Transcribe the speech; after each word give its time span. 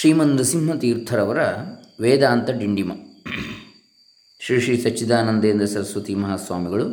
ಶ್ರೀಮನ್ 0.00 0.28
ನೃಸಿಂಹತೀರ್ಥರವರ 0.28 1.38
ವೇದಾಂತ 2.00 2.50
ಡಿಂಡಿಮ. 2.50 2.92
ಶ್ರೀ 4.40 4.60
ಶ್ರೀ 4.60 4.76
ಸಚ್ಚಿದಾನಂದೇಂದ್ರ 4.76 5.66
ಸರಸ್ವತಿ 5.66 6.14
ಮಹಾಸ್ವಾಮಿಗಳು, 6.14 6.84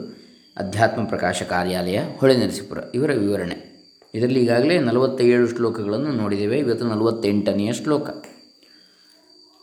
ಅಧ್ಯಾತ್ಮ 0.58 1.04
ಪ್ರಕಾಶ 1.04 1.44
ಕಾರ್ಯಾಲಯ 1.44 2.00
ಹೊಳೆನರಸೀಪುರ 2.18 2.78
ಇವರ 2.96 3.14
ವಿವರಣೆ. 3.14 3.88
ಇದರಲ್ಲಿ 4.16 4.40
ಈಗಾಗಲೇ 4.40 4.80
ನಲವತ್ತೇಳು 4.80 5.48
ಶ್ಲೋಕಗಳನ್ನು 5.48 6.12
ನೋಡಿದ್ದೇವೆ, 6.12 6.60
ಇವತ್ತು 6.60 6.88
ನಲವತ್ತೆಂಟನೆಯ 6.88 7.73
ಶ್ಲೋಕ. 7.73 8.09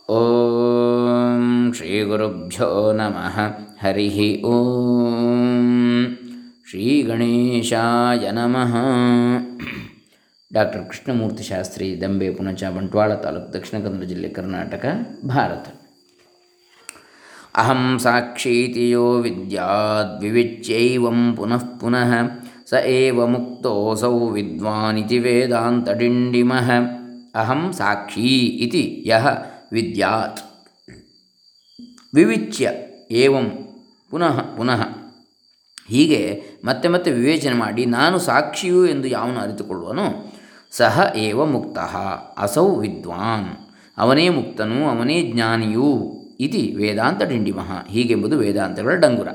ಓಂ 0.09 1.73
ಶ್ರೀ 1.73 2.03
ಗುರುಭ್ಯೋ 2.03 2.91
ನಮಃ, 2.91 3.39
ಹರಿ 3.81 4.43
ಓಂ. 4.43 6.17
ಶ್ರೀ 6.69 7.01
ಗಣೇಶಾಯ 7.01 8.31
ನಮಃ. 8.31 8.75
ಡಾಕ್ಟರ್ 10.55 10.85
ಕೃಷ್ಣಮೂರ್ತಿ 10.85 11.43
ಶಾಸ್ತ್ರಿ, 11.43 12.01
ದಂಬೆ, 12.01 12.29
ಪುಣಚ, 12.29 12.63
ಬಂಟ್ವಾಳ 12.63 13.15
ತಾಲೂಕು, 13.15 13.53
ದಕ್ಷಿಣ 13.53 13.83
ಕನ್ನಡ 13.83 14.03
ಜಿಲ್ಲೆ 14.03 14.29
ಕರ್ನಾಟಕ, 14.29 14.85
ಭಾರತ. 15.25 15.67
ಅಹಂ 17.55 17.99
ಸಾಕ್ಷೀತಿ 17.99 18.89
ಯೋ 18.89 19.19
ವಿದ್ಯಾದ್ವಿವಿಚ್ಯೈವಂ 19.19 21.35
ಪುನಃ 21.35 21.79
ಪುನಃ 21.79 22.27
ಸ 22.69 22.73
ಏವ 22.73 23.27
ಮುಕ್ತೋಸೌ 23.27 24.29
ವಿದ್ವಾನಿತಿ 24.29 25.19
ವೇದಾಂತಡಿಂಡಿಮಃ 25.19 26.71
ಅಹಂ 27.35 27.73
ಸಾಕ್ಷಿ 27.73 28.65
ಇತಿ 28.65 29.03
ಯಹ 29.07 29.27
ವಿದ್ಯಾತ್. 29.71 30.39
ವಿವಿಚ್ಯ 32.13 32.71
ಏವಂ 33.11 33.51
ಪುನಃ 34.09 34.57
ಪುನಃ. 34.57 34.85
ಹೀಗೆ 35.87 36.43
ಮತ್ತೆ 36.65 36.89
ಮತ್ತೆ 36.89 37.11
ವಿವೇಚನೆ 37.11 37.53
ಮಾಡಿ 37.53 37.85
ನಾನು 37.85 38.19
ಸಾಕ್ಷಿಯು 38.19 38.87
ಎಂದು 38.87 39.07
ಯಾವನು 39.07 39.39
ಅರಿತುಕೊಳ್ಳುವನು 39.39 40.34
ಸಹ 40.77 41.13
ಏವ 41.15 41.45
ಮುಕ್ತ, 41.45 41.77
ಅಸೌ 42.37 42.75
ವಿದ್ವಾನ್. 42.75 43.49
ಅವನೇ 43.97 44.29
ಮುಕ್ತನು, 44.29 44.77
ಅವನೇ 44.89 45.31
ಜ್ಞಾನಿಯೂ 45.31 45.89
ಇತಿ 46.39 46.75
ವೇದಾಂತ 46.77 47.21
ಡಿಂಡಿಮಃ. 47.23 47.87
ಹೀಗೆಂಬುದು 47.87 48.37
ವೇದಾಂತಗಳ 48.37 48.95
ಡಂಗುರ. 48.95 49.27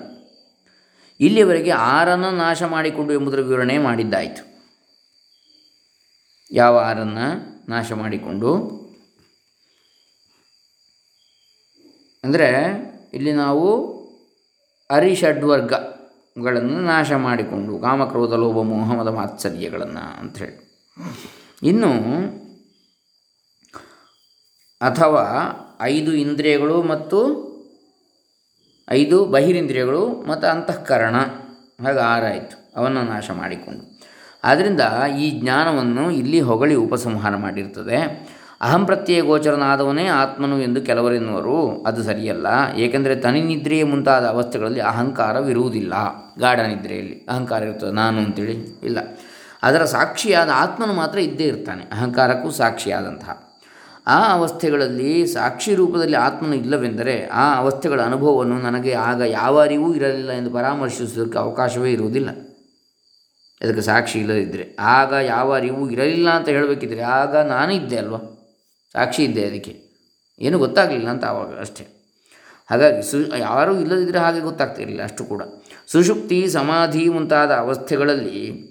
ಇಲ್ಲಿಯವರೆಗೆ 1.21 1.71
ಆರನ್ನು 1.71 2.31
ನಾಶ 2.37 2.63
ಮಾಡಿಕೊಂಡು 2.63 3.13
ಎಂಬುದರ 3.13 3.41
ವಿವರಣೆ 3.41 3.79
ಮಾಡಿದ್ದಾಯಿತು. 3.79 4.43
ಯಾವ 6.53 6.79
ಆರನ್ನು 6.79 7.27
ನಾಶ 7.69 7.93
ಮಾಡಿಕೊಂಡು? 7.93 8.51
ಅಂದರೆ 12.25 12.49
ಇಲ್ಲಿ 13.15 13.33
ನಾವು 13.33 13.67
ಅರಿಷಡ್ವರ್ಗಗಳನ್ನು 14.91 16.81
ನಾಶ 16.81 17.13
ಮಾಡಿಕೊಂಡು, 17.13 17.79
ಕಾಮಕ್ರೋಧ, 17.79 18.33
ಲೋಭ 18.33 18.59
ಮೋಹಮದ 18.63 19.09
ಮಾತ್ಸರ್ಯಗಳನ್ನು 19.09 20.21
ಅಂಥೇಳಿ 20.21 20.57
ಇನ್ನು 21.63 21.93
ಅಥವಾ 24.81 25.27
ಐದು 25.81 26.13
ಇಂದ್ರಿಯಗಳು 26.13 26.83
ಮತ್ತು 26.83 27.51
ಐದು 28.91 29.25
ಬಹಿರಿಂದ್ರಿಯಗಳು 29.25 30.09
ಮತ್ತು 30.09 30.47
ಅಂತಃಕರಣ. 30.47 31.15
ಹಾಗೆ 31.85 31.99
ಆರಾಯಿತು. 31.99 32.71
ಅವನ್ನು 32.77 33.03
ನಾಶ 33.03 33.31
ಮಾಡಿಕೊಂಡು. 33.31 34.01
ಆದ್ದರಿಂದ 34.45 34.81
ಈ 35.19 35.41
ಜ್ಞಾನವನ್ನು 35.41 36.11
ಇಲ್ಲಿ 36.11 36.41
ಹೊಗಳಿ 36.41 36.75
ಉಪಸಂಹಾರ 36.75 37.37
ಮಾಡಿರ್ತದೆ. 37.37 38.31
ಅಹಂ 38.61 38.87
ಪ್ರತ್ಯಯ 38.87 39.21
ಗೋಚರನಾದವನೇ 39.21 40.07
ಆತ್ಮನು 40.07 40.63
ಎಂದು 40.63 40.83
ಕೆಲವರೆನ್ನುವರು. 40.83 41.83
ಅದು 41.83 42.03
ಸರಿಯಲ್ಲ. 42.03 42.47
ಏಕೆಂದರೆ 42.77 43.17
ತನಿನಿದ್ರೆಯೇ 43.17 43.83
ಮುಂತಾದ 43.83 44.27
ಅವಸ್ಥೆಗಳಲ್ಲಿ 44.27 44.81
ಅಹಂಕಾರವಿರುವುದಿಲ್ಲ. 44.81 45.95
ಗಾಢ 46.39 46.61
ನಿದ್ರೆಯಲ್ಲಿ 46.61 47.27
ಅಹಂಕಾರ 47.29 47.63
ಇರ್ತದೆ. 47.63 47.93
ನಾನು 47.93 48.21
ಅಂತೇಳಿ 48.21 48.81
ಇಲ್ಲ. 48.83 48.99
ಅದರ 49.63 49.85
ಸಾಕ್ಷಿಯಾದ 49.85 50.51
ಆತ್ಮನು 50.55 50.93
ಮಾತ್ರ 50.93 51.19
ಇದ್ದೇ 51.19 51.45
ಇರ್ತಾನೆ, 51.45 51.83
ಅಹಂಕಾರಕ್ಕೂ 51.83 52.51
ಸಾಕ್ಷಿಯಾದಂತಹ. 52.51 53.51
ಆ 54.07 54.33
ಅವಸ್ಥೆಗಳಲ್ಲಿ 54.33 55.27
ಸಾಕ್ಷಿ 55.27 55.75
ರೂಪದಲ್ಲಿ 55.75 56.17
ಆತ್ಮನು 56.17 56.55
ಇಲ್ಲವೆಂದರೆ 56.55 57.27
ಆ 57.27 57.57
ಅವಸ್ಥೆಗಳ 57.57 58.01
ಅನುಭವವನ್ನು 58.01 58.59
ನನಗೆ 58.59 58.93
ಆಗ 58.93 59.21
ಯಾವ 59.21 59.61
ಅರಿವೂ 59.61 59.95
ಇರಲಿಲ್ಲ 59.95 60.31
ಎಂದು 60.31 60.51
ಪರಾಮರ್ಶಿಸುವುದಕ್ಕೆ 60.51 61.39
ಅವಕಾಶವೇ 61.39 61.93
ಇರುವುದಿಲ್ಲ. 61.93 62.31
ಅದಕ್ಕೆ 63.63 63.81
ಸಾಕ್ಷಿ 63.81 64.19
ಇಲ್ಲದಿದ್ದರೆ 64.19 64.77
ಆಗ 64.81 65.13
ಯಾವ 65.13 65.55
ಅರಿವು 65.55 65.91
ಇರಲಿಲ್ಲ 65.91 66.31
ಅಂತ 66.31 66.49
ಹೇಳಬೇಕಿದ್ರೆ 66.49 67.01
ಆಗ 67.01 67.37
ನಾನು 67.37 67.75
ಇದ್ದೆ 67.75 67.97
ಅಲ್ವಾ? 67.97 68.19
ಸಾಕ್ಷಿ 68.93 69.25
ಇದ್ದೆ 69.25 69.47
ಅದಕ್ಕೆ. 69.47 69.81
ಏನು 70.41 70.59
ಗೊತ್ತಾಗಲಿಲ್ಲ 70.59 71.09
ಅಂತ 71.09 71.25
ಆವಾಗ 71.25 71.61
ಅಷ್ಟೇ. 71.61 71.87
ಹಾಗಾಗಿ 72.71 73.03
ಸು, 73.03 73.37
ಯಾರೂ 73.37 73.77
ಇಲ್ಲದಿದ್ದರೆ 73.77 74.19
ಹಾಗೆ 74.19 74.41
ಗೊತ್ತಾಗ್ತಿರಲಿಲ್ಲ 74.41 75.03
ಅಷ್ಟು 75.03 75.25
ಕೂಡ. 75.25 75.43
ಸುಷುಪ್ತಿ 75.87 76.49
ಸಮಾಧಿ 76.49 77.09
ಮುಂತಾದ 77.09 77.51
ಅವಸ್ಥೆಗಳಲ್ಲಿ 77.51 78.70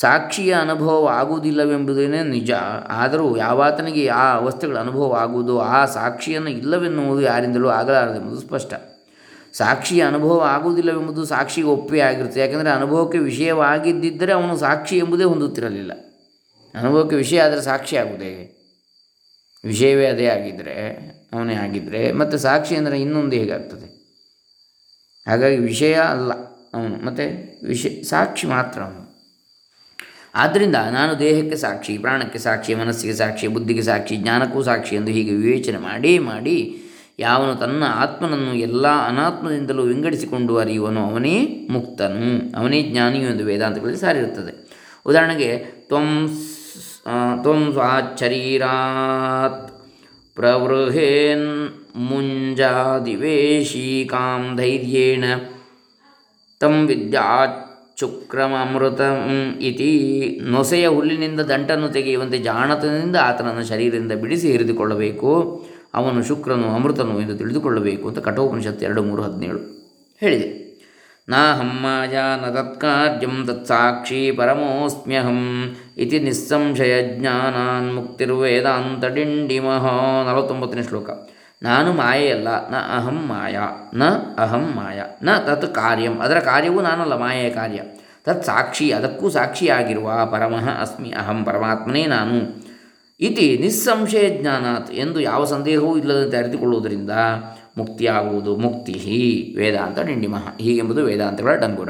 ಸಾಕ್ಷಿಯ 0.00 0.54
ಅನುಭವ 0.54 1.08
ಆಗುವುದಿಲ್ಲವೆಂಬುದೇನೇ 1.12 2.24
ನಿಜ. 2.24 2.50
ಆದರೂ 2.88 3.36
ಯಾವಾತನಿಗೆ 3.36 4.08
ಆ 4.08 4.36
ಅವಸ್ಥೆಗಳ 4.36 4.78
ಅನುಭವ 4.78 5.14
ಆಗುವುದು 5.14 5.60
ಆ 5.60 5.86
ಸಾಕ್ಷಿಯನ್ನು 5.86 6.50
ಇಲ್ಲವೆನ್ನುವುದು 6.50 7.22
ಯಾರಿಂದಲೂ 7.22 7.68
ಆಗಲಾರದೆಂಬುದು 7.68 8.40
ಸ್ಪಷ್ಟ. 8.40 8.74
ಸಾಕ್ಷಿಯ 9.52 10.04
ಅನುಭವ 10.04 10.44
ಆಗುವುದಿಲ್ಲವೆಂಬುದು 10.48 11.24
ಸಾಕ್ಷಿಗೆ 11.24 11.66
ಒಪ್ಪೇ 11.66 12.00
ಆಗಿರುತ್ತೆ 12.00 12.40
ಯಾಕೆಂದರೆ 12.40 12.70
ಅನುಭವಕ್ಕೆ 12.70 13.18
ವಿಷಯವಾಗಿದ್ದಿದ್ದರೆ 13.18 14.32
ಅವನು 14.32 14.56
ಸಾಕ್ಷಿ 14.56 14.98
ಎಂಬುದೇ 14.98 15.24
ಹೊಂದುತ್ತಿರಲಿಲ್ಲ. 15.24 15.92
ಅನುಭವಕ್ಕೆ 16.74 17.16
ವಿಷಯ 17.16 17.42
ಆದರೆ 17.42 17.62
ಸಾಕ್ಷಿ 17.62 17.96
ಆಗುವುದೇ? 17.96 18.52
ವಿಷಯವೇ 19.64 20.06
ಅದೇ 20.06 20.26
ಆಗಿದ್ದರೆ 20.26 21.06
ಅವನೇ 21.32 21.54
ಆಗಿದ್ದರೆ 21.54 22.12
ಮತ್ತು 22.12 22.38
ಸಾಕ್ಷಿ 22.38 22.76
ಅಂದರೆ 22.76 23.00
ಇನ್ನೊಂದು 23.00 23.36
ಹೇಗಾಗ್ತದೆ? 23.36 23.96
ಹಾಗಾಗಿ 25.26 25.56
ವಿಷಯ 25.56 25.94
ಅಲ್ಲ 25.94 26.32
ಅವನು. 26.74 27.06
ಮತ್ತು 27.06 27.66
ವಿಷಯ, 27.66 28.02
ಸಾಕ್ಷಿ 28.02 28.46
ಮಾತ್ರ 28.46 28.80
ಅವನು. 28.80 29.05
ಆದ್ದರಿಂದ 30.36 30.76
ನಾನು 30.90 31.18
ದೇಹಕ್ಕೆ 31.18 31.56
ಸಾಕ್ಷಿ, 31.56 31.98
ಪ್ರಾಣಕ್ಕೆ 31.98 32.38
ಸಾಕ್ಷಿ, 32.38 32.74
ಮನಸ್ಸಿಗೆ 32.74 33.12
ಸಾಕ್ಷಿ, 33.12 33.48
ಬುದ್ಧಿಗೆ 33.48 33.82
ಸಾಕ್ಷಿ, 33.82 34.16
ಜ್ಞಾನಕ್ಕೂ 34.16 34.62
ಸಾಕ್ಷಿ 34.62 34.96
ಎಂದು 34.96 35.10
ಹೀಗೆ 35.10 35.34
ವಿವೇಚನೆ 35.34 35.78
ಮಾಡಿ 35.78 36.18
ಮಾಡಿ 36.18 36.82
ಯಾವನು 37.18 37.54
ತನ್ನ 37.54 37.84
ಆತ್ಮನನ್ನು 37.86 38.54
ಎಲ್ಲ 38.54 38.86
ಅನಾತ್ಮದಿಂದಲೂ 38.86 39.82
ವಿಂಗಡಿಸಿಕೊಂಡು 39.82 40.56
ಅರಿಯುವನು 40.56 41.10
ಅವನೇ 41.10 41.66
ಮುಕ್ತನು. 41.70 42.58
ಅವನೇ 42.58 42.82
ಜ್ಞಾನಿಯು 42.82 43.30
ಎಂದು 43.30 43.44
ವೇದಾಂತಗಳಲ್ಲಿ 43.44 43.96
ಸಾರಿರುತ್ತದೆ. 43.96 44.68
ಉದಾಹರಣೆಗೆ, 45.06 45.58
ತ್ವಂ 45.58 46.38
ತ್ವಂ 47.42 47.72
ಸ್ವಾಚರೀರಾತ್ 47.72 49.72
ಪ್ರವೃಹೇನ್ 50.34 51.70
ಮುಂಜಾದಿವೇಶೀಕಾಂ 51.96 54.56
ಧೈರ್ಯೇಣ 54.56 55.24
ತಂ 56.60 56.88
ವಿದ್ಯಾಚುಕ್ರಮೃತ 58.02 59.00
ಇತಿ 59.60 60.40
ನೊಸೆಯ 60.42 60.86
ಹುಲ್ಲಿನಿಂದ 60.86 61.40
ದಂಟನ್ನು 61.40 61.88
ತೆಗೆಯುವಂತೆ 61.88 62.38
ಜಾಣತನದಿಂದ 62.38 63.16
ಆತನನ್ನು 63.16 63.64
ಶರೀರದಿಂದ 63.66 64.12
ಬಿಡಿಸಿ 64.12 64.52
ಹಿರಿದುಕೊಳ್ಳಬೇಕು. 64.52 65.30
ಅವನು 65.94 66.24
ಶುಕ್ರನು 66.24 66.74
ಅಮೃತನು 66.74 67.20
ಎಂದು 67.20 67.38
ತಿಳಿದುಕೊಳ್ಳಬೇಕು 67.38 68.08
ಅಂತ 68.08 68.18
ಕಠೋಪನಿಷತ್ತು 68.18 68.84
ಎರಡು 68.84 69.02
ಮೂರು 69.02 69.22
ಹದಿನೇಳು 69.22 69.60
ಹೇಳಿದೆ. 70.20 70.48
ನಾಹಂ 71.28 71.70
ಮಾಯಾ 71.82 72.26
ನ 72.36 72.50
ತತ್ಕಾರ್ಯಂ 72.54 73.46
ತತ್ಸಾಕ್ಷಿ 73.46 74.32
ಪರಮೋಸ್ಮ್ಯಹಂ 74.32 75.40
ಇತಿ 75.98 76.18
ನಿಸ್ಸಂಶಯ 76.18 77.16
ಜ್ಞಾನಾನ್ 77.16 77.94
ಮುಕ್ತಿರ್ವೇದಾಂತ 77.94 79.04
ಡಿಂಡಿಮಹ 79.04 79.86
ನಲವತ್ತೊಂಬತ್ತನೇ 80.28 80.82
ಶ್ಲೋಕ. 80.82 81.10
ನಾನು 81.62 81.92
ಮಾಯೆಯಲ್ಲ 81.92 82.68
ನ 82.68 82.74
ಅಹಂ 82.96 83.26
ಮಾಯ, 83.26 83.58
ನ 83.94 84.02
ಅಹಂ 84.38 84.72
ಮಾಯ, 84.76 85.02
ನ 85.22 85.36
ತತ್ 85.36 85.74
ಕಾರ್ಯಂ. 85.74 86.20
ಅದರ 86.20 86.38
ಕಾರ್ಯವೂ 86.38 86.80
ನಾನಲ್ಲ, 86.80 87.14
ಮಾಯೆಯ 87.14 87.50
ಕಾರ್ಯ. 87.50 87.80
ತತ್ 88.24 88.44
ಸಾಕ್ಷಿ, 88.44 88.92
ಅದಕ್ಕೂ 88.92 89.28
ಸಾಕ್ಷಿಯಾಗಿರುವ 89.28 90.28
ಪರಮಃ 90.32 90.80
ಅಸ್ಮಿ 90.80 91.10
ಅಹಂ, 91.10 91.44
ಪರಮಾತ್ಮನೇ 91.44 92.06
ನಾನು. 92.06 92.66
ಇತಿ 93.20 93.58
ನಿಸ್ಸಂಶಯ 93.60 94.38
ಜ್ಞಾನಾತ್ 94.38 94.92
ಎಂದು 94.92 95.20
ಯಾವ 95.20 95.44
ಸಂದೇಹವೂ 95.44 95.96
ಇಲ್ಲದಂತೆ 95.96 96.36
ಅರಿತುಕೊಳ್ಳುವುದರಿಂದ 96.36 97.10
ಮುಕ್ತಿಯಾಗುವುದು 97.78 98.56
ಮುಕ್ತಿ 98.56 98.92
ವೇದಾಂತ 99.58 99.98
ಡಿಂಡಿಮಃ 100.00 100.56
ಹೀಗೆಂಬುದು 100.60 101.04
ವೇದಾಂತಗಳ 101.04 101.54
ಡಂಗುರ. 101.54 101.88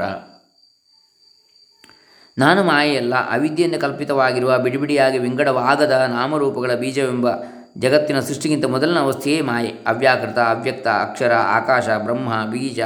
ನಾನು 2.37 2.63
ಮಾಯೆಯಲ್ಲ 2.63 3.15
ಅವಿದ್ಯೆಯಿಂದ 3.15 3.75
ಕಲ್ಪಿತವಾಗಿರುವ 3.75 4.59
ಬಿಡಿಬಿಡಿಯಾಗಿ 4.59 5.17
ವಿಂಗಡವಾಗದ 5.17 5.91
ನಾಮರೂಪಗಳ 5.91 6.73
ಬೀಜವೆಂಬ 6.73 7.27
ಜಗತ್ತಿನ 7.77 8.19
ಸೃಷ್ಟಿಗಿಂತ 8.19 8.65
ಮೊದಲಿನ 8.65 8.99
ಅವಸ್ಥೆಯೇ 8.99 9.41
ಮಾಯೆ. 9.41 9.67
ಅವ್ಯಾಕೃತ, 9.67 10.39
ಅವ್ಯಕ್ತ, 10.39 10.87
ಅಕ್ಷರ, 10.87 11.33
ಆಕಾಶ, 11.33 11.89
ಬ್ರಹ್ಮ, 11.97 12.45
ಬೀಜ, 12.45 12.79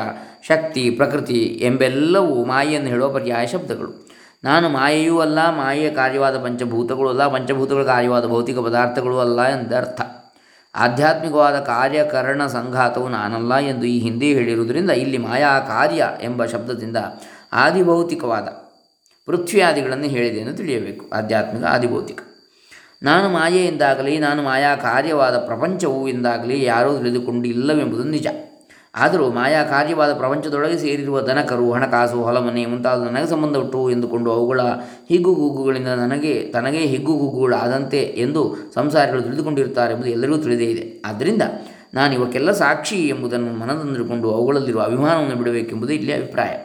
ಶಕ್ತಿ, 0.48 0.90
ಪ್ರಕೃತಿ 0.90 1.60
ಎಂಬೆಲ್ಲವೂ 1.62 2.46
ಮಾಯೆಯನ್ನು 2.46 2.90
ಹೇಳುವ 2.90 3.14
ಪರ್ಯಾಯ 3.14 3.48
ಶಬ್ದಗಳು. 3.48 4.10
ನಾನು 4.44 4.70
ಮಾಯೆಯೂ 4.70 5.20
ಅಲ್ಲ, 5.20 5.50
ಮಾಯೆಯ 5.50 5.90
ಕಾರ್ಯವಾದ 5.92 6.44
ಪಂಚಭೂತಗಳು 6.44 7.10
ಅಲ್ಲ, 7.10 7.28
ಪಂಚಭೂತಗಳ 7.28 7.84
ಕಾರ್ಯವಾದ 7.84 8.28
ಭೌತಿಕ 8.28 8.58
ಪದಾರ್ಥಗಳು 8.58 9.20
ಅಲ್ಲ 9.20 9.42
ಎಂದರ್ಥ. 9.42 10.02
ಆಧ್ಯಾತ್ಮಿಕವಾದ 10.76 11.60
ಕಾರ್ಯಕರಣ 11.60 12.46
ಸಂಘಾತವು 12.46 13.10
ನಾನಲ್ಲ 13.10 13.56
ಎಂದು 13.58 13.86
ಈ 13.86 14.00
ಹಿಂದೆ 14.00 14.26
ಹೇಳಿರುವುದರಿಂದ 14.26 14.92
ಇಲ್ಲಿ 14.92 15.18
ಮಾಯಾ 15.18 15.60
ಕಾರ್ಯ 15.60 16.10
ಎಂಬ 16.22 16.46
ಶಬ್ದದಿಂದ 16.46 16.98
ಆದಿಭೌತಿಕವಾದ 17.54 18.48
ಪೃಥ್ವಿಯಾದಿಗಳನ್ನು 19.26 20.06
ಹೇಳಿದೆ 20.06 20.38
ಎಂದು 20.38 20.58
ತಿಳಿಯಬೇಕು. 20.58 21.10
ಆಧ್ಯಾತ್ಮಿಕ 21.16 21.64
ಆದಿಭೌತಿಕ. 21.64 22.20
ನಾನು 23.03 23.30
ಮಾಯೆಯಿಂದಾಗಲಿ, 23.30 24.19
ನಾನು 24.19 24.44
ಮಾಯಾ 24.44 24.75
ಕಾರ್ಯವಾದ 24.75 25.38
ಪ್ರಪಂಚವು 25.38 26.07
ಎಂದಾಗಲಿ 26.07 26.63
ಯಾರೂ 26.63 26.98
ತಿಳಿದುಕೊಂಡಿಲ್ಲವೆಂಬುದು 26.98 28.03
ನಿಜ. 28.03 28.27
ಆದರೂ 28.95 29.30
ಮಾಯಾ 29.31 29.63
ಕಾರ್ಯವಾದ 29.63 30.13
ಪ್ರಪಂಚದೊಳಗೆ 30.13 30.77
ಸೇರಿರುವ 30.77 31.21
ದನಕರು, 31.21 31.71
ಹಣಕಾಸು, 31.71 32.24
ಹೊಲಮನೆ 32.24 32.65
ಮುಂತಾದ 32.65 33.03
ನನಗೆ 33.03 33.30
ಸಂಬಂಧಪಟ್ಟು 33.30 33.92
ಎಂದುಕೊಂಡು 33.92 34.31
ಅವುಗಳ 34.31 34.62
ಹಿಗ್ಗುಗುಗ್ಗುಗಳಿಂದ 35.09 35.88
ನನಗೆ, 35.88 36.51
ತನಗೇ 36.53 36.77
ಹಿಗ್ಗುಗುಗ್ಗುಗಳಾದಂತೆ 36.77 37.98
ಎಂದು 37.98 38.56
ಸಂಸಾರಿಗಳು 38.74 39.21
ತಿಳಿದುಕೊಂಡಿರುತ್ತಾರೆ 39.21 39.94
ಎಂಬುದು 39.94 40.09
ಎಲ್ಲರಿಗೂ 40.09 40.38
ತಿಳಿದೇ 40.38 40.63
ಇದೆ. 40.63 41.01
ಆದ್ದರಿಂದ 41.06 41.42
ನಾನು 41.94 42.13
ಇವಕ್ಕೆಲ್ಲ 42.13 42.51
ಸಾಕ್ಷಿ 42.51 43.07
ಎಂಬುದನ್ನು 43.07 43.54
ಮನದಂದಿರುಕೊಂಡು 43.54 44.31
ಅವುಗಳಲ್ಲಿರುವ 44.31 44.81
ಅಭಿಮಾನವನ್ನು 44.81 45.36
ಬಿಡಬೇಕೆಂಬುದು 45.36 45.94
ಇಲ್ಲಿ 45.94 46.13
ಅಭಿಪ್ರಾಯ. 46.13 46.57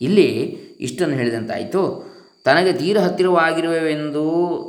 ಇಲ್ಲಿ 0.00 0.32
ಇಷ್ಟನ್ನು 0.80 1.14
ಹೇಳಿದಂತಾಯಿತು. 1.14 2.11
ತನಗೆ 2.44 2.72
ತೀರ 2.72 2.98
ಹತ್ತಿರವಾಗಿರುವವೆಂದು 2.98 4.24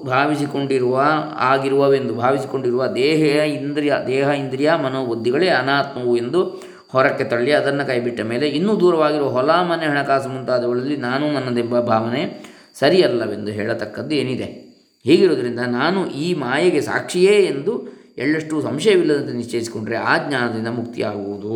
ಭಾವಿಸಿಕೊಂಡಿರುವ, 0.08 1.04
ಆಗಿರುವವೆಂದು 1.36 2.14
ಭಾವಿಸಿಕೊಂಡಿರುವ 2.14 2.88
ದೇಹ 2.88 3.44
ಇಂದ್ರಿಯ 3.44 3.94
ದೇಹ 4.08 4.28
ಇಂದ್ರಿಯ 4.28 4.74
ಮನೋಬುದ್ಧಿಗಳೇ 4.74 5.48
ಅನಾತ್ಮವು 5.48 6.18
ಎಂದು 6.18 6.44
ಹೊರಕ್ಕೆ 6.92 7.24
ತಳ್ಳಿ 7.24 7.52
ಅದನ್ನು 7.52 7.88
ಕೈಬಿಟ್ಟ 7.88 8.22
ಮೇಲೆ 8.22 8.48
ಇನ್ನೂ 8.50 8.80
ದೂರವಾಗಿರುವ 8.80 9.30
ಹೊಲ 9.30 9.52
ಮನೆ 9.52 9.86
ಹಣಕಾಸು 9.86 10.30
ಮುಂತಾದವುಗಳಲ್ಲಿ 10.30 10.98
ನಾನು 10.98 11.32
ನನ್ನದೆಂಬ 11.32 11.80
ಭಾವನೆ 11.80 12.54
ಸರಿಯಲ್ಲವೆಂದು 12.74 13.52
ಹೇಳತಕ್ಕದ್ದು 13.52 14.16
ಏನಿದೆ? 14.16 14.74
ಹೀಗಿರುವುದರಿಂದ 15.04 15.60
ನಾನು 15.60 16.08
ಈ 16.08 16.34
ಮಾಯೆಗೆ 16.34 16.82
ಸಾಕ್ಷಿಯೇ 16.82 17.44
ಎಂದು 17.46 17.88
ಎಳ್ಳಷ್ಟು 18.18 18.62
ಸಂಶಯವಿಲ್ಲದಂತೆ 18.62 19.34
ನಿಶ್ಚಯಿಸಿಕೊಂಡರೆ 19.34 19.96
ಆ 19.96 20.18
ಜ್ಞಾನದಿಂದ 20.28 20.68
ಮುಕ್ತಿಯಾಗುವುದು. 20.68 21.56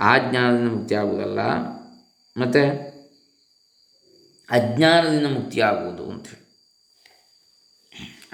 ಆ 0.00 0.18
ಜ್ಞಾನದಿಂದ 0.18 0.70
ಮುಕ್ತಿಯಾಗುವುದಲ್ಲ. 0.70 1.38
ಮತ್ತು? 2.36 2.89
ಅಜ್ಞಾನದಿಂದ 4.50 5.26
ಮುಕ್ತಿಯಾಗುವುದು 5.26 6.10
ಅಂಥೇಳಿ 6.10 6.40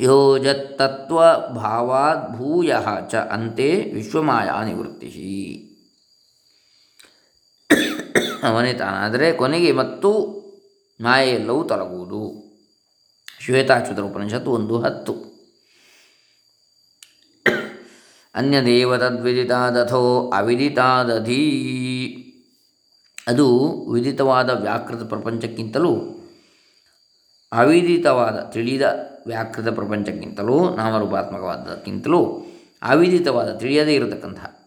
ಯೋಜತ್ತತ್ವಭಾವಾತ್ 0.00 2.32
ಭೂಯ 2.32 2.76
ಚ 3.10 3.14
ಅಂತೆ 3.14 3.90
ವಿಶ್ವಮಾಯಾ 3.94 4.64
ನಿವೃತ್ತಿ 4.64 5.64
ಅವನೇ 8.42 8.72
ತಾನಾದರೆ 8.72 9.32
ಕೊನೆಗೆ 9.32 9.72
ಮತ್ತು 9.72 10.38
ಮಾಯೆಲ್ಲವೂ 11.00 11.64
ತೊಲಗುವುದು. 11.64 12.42
ಶ್ವೇತಾಚುತರ 13.40 14.02
ಉಪನಿಷತ್ತು 14.02 14.50
ಒಂದು 14.50 14.80
ಹತ್ತು. 14.80 15.27
ಅನ್ಯದೇವ 18.38 18.96
ತದ್ವಿದಿತಾದಥೋ 18.96 20.32
ಅವಿದಿತಾದಧೀ. 20.36 21.44
ಅದು 23.26 23.46
ವಿದಿತವಾದ 23.92 24.50
ವ್ಯಾಕೃತ 24.50 25.02
ಪ್ರಪಂಚಕ್ಕಿಂತಲೂ 25.02 26.14
ಅವಿದಿತವಾದ, 27.52 28.50
ತಿಳಿದ 28.52 28.82
ವ್ಯಾಕೃತ 29.26 29.68
ಪ್ರಪಂಚಕ್ಕಿಂತಲೂ, 29.68 30.76
ನಾಮರೂಪಾತ್ಮಕವಾದಕ್ಕಿಂತಲೂ, 30.76 32.46
ಅವಿದಿತವಾದ, 32.82 33.56
ತಿಳಿಯದೇ 33.56 33.94
ಇರತಕ್ಕಂತಹ 33.94 34.58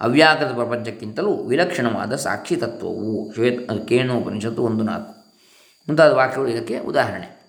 ಅವ್ಯಾಕೃತ 0.00 0.48
ಪ್ರಪಂಚಕ್ಕಿಂತಲೂ 0.48 1.32
ವಿಲಕ್ಷಣವಾದ 1.32 2.14
ಸಾಕ್ಷಿ 2.14 2.56
ತತ್ವವು 2.56 3.34
ಶ್ವೇತ 3.34 3.70
ಕೇಣು 3.88 4.18
ಉಪನಿಷತ್ತು 4.18 4.62
ಒಂದು 4.62 4.84
ನಾಲ್ಕು 4.84 5.12
ಮುಂತಾದ 5.88 6.12
ವಾಕ್ಯಗಳು 6.12 6.50
ಇದಕ್ಕೆ 6.50 6.78
ಉದಾಹರಣೆ. 6.78 7.39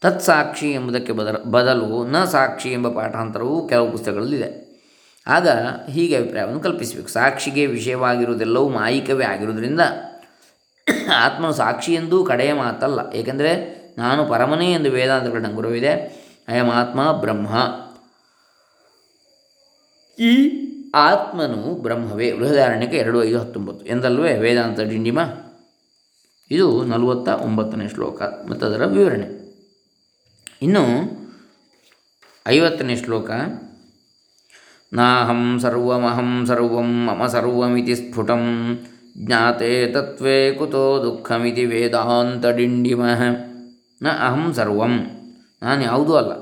ತತ್ಸಾಕ್ಷಿ 0.00 0.72
ಎಂಬುದಕ್ಕೆ 0.72 1.12
ಬದಲ, 1.12 1.36
ಬದಲು 1.36 2.06
ನ 2.06 2.24
ಸಾಕ್ಷಿ 2.24 2.72
ಎಂಬ 2.72 2.88
ಪಾಠಾಂತರವು 2.88 3.68
ಕೆಲವು 3.68 3.90
ಪುಸ್ತಕಗಳಲ್ಲಿದೆ. 3.90 4.68
ಆಗ 5.26 5.48
ಹೀಗೆ 5.88 6.16
ಅಭಿಪ್ರಾಯವನ್ನು 6.16 6.60
ಕಲ್ಪಿಸಬೇಕು. 6.60 7.08
ಸಾಕ್ಷಿಗೆ 7.08 7.66
ವಿಷಯವಾಗಿರುವುದೆಲ್ಲವೂ 7.66 8.68
ಮಾಯಿಕವೇ 8.68 9.24
ಆಗಿರುವುದರಿಂದ 9.24 9.80
ಆತ್ಮನು 11.16 11.52
ಸಾಕ್ಷಿ 11.52 11.94
ಎಂದೂ 11.94 12.24
ಕಡೆಯ 12.24 12.52
ಮಾತಲ್ಲ. 12.52 13.14
ಏಕೆಂದರೆ 13.14 13.78
ನಾನು 13.98 14.26
ಪರಮನೇ 14.26 14.72
ಎಂದು 14.72 14.90
ವೇದಾಂತಗಳ 14.90 15.44
ಗುರುವಿದೆ 15.54 15.90
ಅಯಂ 16.48 16.70
ಆತ್ಮ 16.70 17.12
ಬ್ರಹ್ಮ. 17.12 17.48
ಈ 20.22 20.50
ಆತ್ಮನು 20.94 21.74
ಬ್ರಹ್ಮವೇ. 21.74 22.32
ಬೃಹದಾರಣ್ಯಕ್ಕೆ 22.32 22.96
ಎರಡು, 22.96 23.24
ಐದು, 23.24 23.38
ಹತ್ತೊಂಬತ್ತು. 23.38 23.86
ಎಂದಲ್ವೇ 23.86 24.38
ವೇದಾಂತ 24.38 24.80
ಡಿಂಡಿಮ? 24.80 25.20
ಇದು 26.50 26.84
ನಲವತ್ತ 26.84 27.28
ಒಂಬತ್ತನೇ 27.28 27.88
ಶ್ಲೋಕ 27.88 28.22
ಮತ್ತು 28.22 28.66
ಅದರ 28.66 28.84
ವಿವರಣೆ. 28.84 29.37
ಇನ್ನು 30.62 30.84
ಐವತ್ತನೇ 32.48 32.96
ಶ್ಲೋಕ. 32.96 33.30
ನಾಹಂ 34.92 35.58
ಸರ್ವಮಹಂ 35.62 36.46
ಸರ್ವಂ 36.46 37.06
ಮಮ 37.06 37.26
ಸರ್ವಮಿತಿ 37.26 37.94
ಸ್ಫುಟಂ. 37.94 38.78
ಜ್ಞಾತೆ 39.18 39.92
ತತ್ವೇ 39.92 40.54
ಕುತೋ 40.54 41.02
ದುಃಖಮಿತಿ 41.02 41.64
ವೇದಾಂತ 41.64 42.46
ಡಿಂಡಿಮಃ. 42.46 43.22
ನ 44.02 44.06
ಅಹಂ 44.08 44.54
ಸರ್ವಂ. 44.54 45.06
ನಾನು 45.62 45.82
ಯಾವುದೂ 45.82 46.14
ಅಲ್ಲ. 46.14 46.32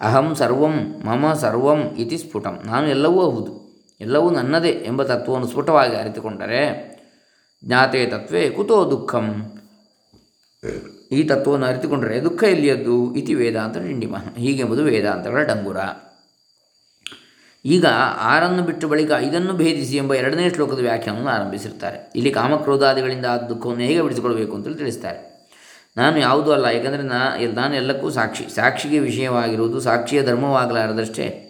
ಅಹಂ 0.00 0.34
ಸರ್ವಂ 0.34 1.02
ಮಮ 1.04 1.32
ಸರ್ವಂ 1.32 1.80
ಇತಿ 1.80 2.18
ಸ್ಫುಟಂ. 2.18 2.62
ನಾನು 2.64 2.86
ಎಲ್ಲವೂ 2.86 3.30
ಹೌದು. 3.30 3.68
ಎಲ್ಲವೂ 4.00 4.30
ನನ್ನದೇ 4.30 4.84
ಎಂಬ 4.86 5.02
ತತ್ವವನ್ನು 5.02 5.46
ಸ್ಫುಟವಾಗಿ 5.46 5.96
ಅರಿತುಕೊಂಡರೆ 5.96 6.62
ಜ್ಞಾತೆ 7.64 8.06
ತತ್ವೇ 8.06 8.50
ಕುತೋ 8.50 8.90
ದುಃಖಂ. 8.90 9.52
ಈ 11.12 11.24
ತತ್ವವನ್ನು 11.24 11.66
ಅರಿತುಕೊಂಡರೆ 11.66 12.22
ದುಃಖ 12.22 12.44
ಎಲ್ಲಿಯದ್ದು 12.44 13.14
ಇತಿ 13.14 13.34
ವೇದಾಂತ 13.34 13.78
ಡಿಂಡಿಮ. 13.78 14.16
ಹೀಗೆಂಬುದು 14.36 14.84
ವೇದಾಂತಗಳ 14.84 15.42
ಡಂಗುರ. 15.42 15.76
ಈಗ 17.64 17.86
ಆರನ್ನು 18.20 18.62
ಬಿಟ್ಟು 18.62 18.88
ಬಳಿಕ 18.88 19.10
ಐದನ್ನು 19.18 19.52
ಭೇದಿಸಿ 19.52 19.96
ಎಂಬ 19.96 20.14
ಎರಡನೇ 20.14 20.50
ಶ್ಲೋಕದ 20.50 20.78
ವ್ಯಾಖ್ಯಾನವನ್ನು 20.78 21.30
ಆರಂಭಿಸಿರ್ತಾರೆ. 21.30 22.12
ಇಲ್ಲಿ 22.16 22.30
ಕಾಮಕ್ರೋಧಾದಿಗಳಿಂದ 22.30 23.26
ಆದ 23.26 23.40
ದುಃಖವನ್ನು 23.40 23.82
ಹೇಗೆ 23.82 24.02
ಬಿಡಿಸಿಕೊಳ್ಬೇಕು 24.02 24.56
ಅಂತೇಳಿ 24.56 24.76
ತಿಳಿಸ್ತಾರೆ. 24.76 25.28
ನಾನು 25.96 26.20
ಯಾವುದೂ 26.20 26.50
ಅಲ್ಲ 26.50 26.64
ಏಕೆಂದರೆ 26.64 27.02
ನಾ 27.02 27.36
ನಾನು 27.54 27.74
ಎಲ್ಲಕ್ಕೂ 27.74 28.10
ಸಾಕ್ಷಿ. 28.10 28.54
ಸಾಕ್ಷಿಗೆ 28.54 28.98
ವಿಷಯವಾಗಿರುವುದು, 28.98 29.80
ಸಾಕ್ಷಿಯ 29.80 30.22
ಧರ್ಮವಾಗಲಾರದಷ್ಟೇ. 30.22 31.44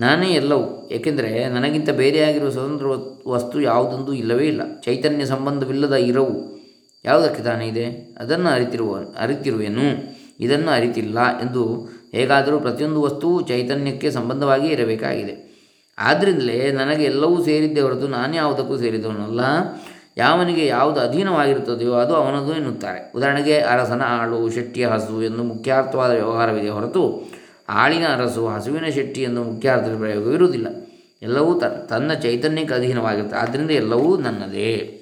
ನಾನೇ 0.00 0.30
ಎಲ್ಲವೂ. 0.30 0.88
ಏಕೆಂದರೆ 0.92 1.48
ನನಗಿಂತ 1.48 1.90
ಬೇರೆಯಾಗಿರುವ 1.90 2.50
ಸ್ವತಂತ್ರ 2.50 2.86
ವಸ್ತು 3.28 3.60
ಯಾವುದೊಂದು 3.60 4.12
ಇಲ್ಲವೇ 4.12 4.46
ಇಲ್ಲ. 4.46 4.60
ಚೈತನ್ಯ 4.80 5.26
ಸಂಬಂಧವಿಲ್ಲದ 5.26 5.94
ಇರವು. 5.94 6.61
ಯಾವುದಕ್ಕೆ 7.04 7.42
ತಾನೇ 7.42 7.66
ಇದೆ? 7.66 8.16
ಅದನ್ನು 8.18 8.48
ಅರಿತಿರುವ, 8.48 8.96
ಅರಿತಿರುವೆನು. 9.18 10.12
ಇದನ್ನು 10.40 10.70
ಅರಿತಿಲ್ಲ 10.70 11.40
ಎಂದು 11.40 11.88
ಹೇಗಾದರೂ 12.12 12.60
ಪ್ರತಿಯೊಂದು 12.60 13.02
ವಸ್ತುವು 13.02 13.40
ಚೈತನ್ಯಕ್ಕೆ 13.40 14.10
ಸಂಬಂಧವಾಗಿ 14.10 14.66
ಇರಬೇಕಾಗಿದೆ. 14.66 15.52
ಆದ್ದರಿಂದಲೇ 15.98 16.70
ನನಗೆ 16.70 17.04
ಎಲ್ಲವೂ 17.04 17.44
ಸೇರಿದ್ದೇ 17.44 17.80
ಹೊರತು 17.80 18.08
ನಾನು 18.08 18.36
ಯಾವುದಕ್ಕೂ 18.36 18.78
ಸೇರಿದವನಲ್ಲ 18.78 19.40
ಯಾವನಿಗೆ 20.16 20.66
ಯಾವುದು 20.66 21.00
ಅಧೀನವಾಗಿರುತ್ತದೆಯೋ 21.00 21.92
ಅದು 21.92 22.14
ಅವನದು 22.14 22.52
ಎನ್ನುತ್ತಾರೆ. 22.54 23.12
ಉದಾಹರಣೆಗೆ 23.14 23.58
ಅರಸನ 23.58 24.02
ಆಳು, 24.04 24.50
ಶೆಟ್ಟಿಯ 24.50 24.86
ಹಸು 24.86 25.22
ಎಂದು 25.22 25.42
ಮುಖ್ಯಾರ್ಥವಾದ 25.42 26.10
ವ್ಯವಹಾರವಿದೆ 26.10 26.68
ಹೊರತು 26.68 27.32
ಆಳಿನ 27.68 28.06
ಅರಸು, 28.08 28.48
ಹಸುವಿನ 28.48 28.86
ಶೆಟ್ಟಿ 28.86 29.22
ಎಂದು 29.22 29.44
ಮುಖ್ಯಾರ್ಥದ 29.44 29.96
ಪ್ರಯೋಗವಿರುವುದಿಲ್ಲ. 29.96 30.66
ಎಲ್ಲವೂ 31.22 31.60
ತನ್ನ 31.88 32.12
ಚೈತನ್ಯಕ್ಕೆ 32.12 32.74
ಅಧೀನವಾಗಿರುತ್ತೆ 32.74 33.36
ಆದ್ದರಿಂದ 33.36 33.70
ಎಲ್ಲವೂ 33.70 34.16
ನನ್ನದೇ. 34.16 35.01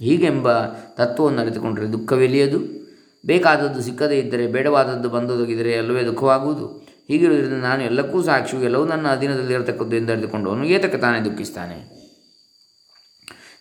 ಹೀಗೆಂಬ 0.00 0.48
ತತ್ವವನ್ನು 0.96 1.40
ಅರಿತುಕೊಂಡರೆ 1.40 1.92
ದುಃಖವೆಲಿಯದು. 1.92 2.88
ಬೇಕಾದದ್ದು 3.26 3.82
ಸಿಕ್ಕದೇ 3.82 4.18
ಇದ್ದರೆ, 4.18 4.46
ಬೇಡವಾದದ್ದು 4.46 5.08
ಬಂದೊದಗಿದರೆ 5.08 5.70
ಎಲ್ಲವೇ 5.70 6.02
ದುಃಖವಾಗುವುದು. 6.02 6.88
ಹೀಗಿರುವುದರಿಂದ 7.08 7.62
ನಾನು 7.62 7.82
ಎಲ್ಲಕ್ಕೂ 7.82 8.22
ಸಾಕ್ಷಿ 8.22 8.64
ಎಲ್ಲವೂ 8.64 8.84
ನನ್ನ 8.84 9.08
ಅಧೀನದಲ್ಲಿ 9.08 9.54
ಇರತಕ್ಕದ್ದು 9.54 9.96
ಎಂದು 9.96 10.12
ಅರಿತುಕೊಂಡು 10.12 10.50
ಅವನು 10.50 10.66
ಏತಕ್ಕೆ 10.66 10.98
ತಾನೇ 10.98 11.20
ದುಃಖಿಸ್ತಾನೆ? 11.20 11.98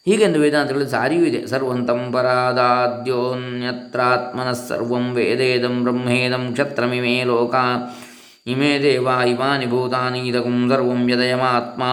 ಹೀಗೆಂದು 0.05 0.39
ವೇದಾಂತಗಳಲ್ಲಿ 0.39 0.89
ಸಾರಿಯೂ 0.89 1.25
ಇದೆ. 1.25 1.47
ಸರ್ವಂತಂ 1.47 2.11
ಪರಾದಾದ್ಯೋನ್ಯತ್ರಾತ್ಮನಃ 2.11 4.51
ಸರ್ವಂ 4.51 5.13
ವೇದೇದಂ 5.13 5.83
ಬ್ರಹ್ಮೇದಂ 5.83 6.53
ಕ್ಷತ್ರಮಿಮೇ 6.53 7.23
ಲೋಕ. 7.23 7.55
ಇಮೇ 8.47 8.79
ದೇವ 8.79 9.07
ಇಮಾನಿ 9.27 9.65
ಭೂತಾನಿ 9.65 10.31
ಸರ್ವಂ 10.31 11.09
ಯದಯಮಾತ್ಮ. 11.09 11.83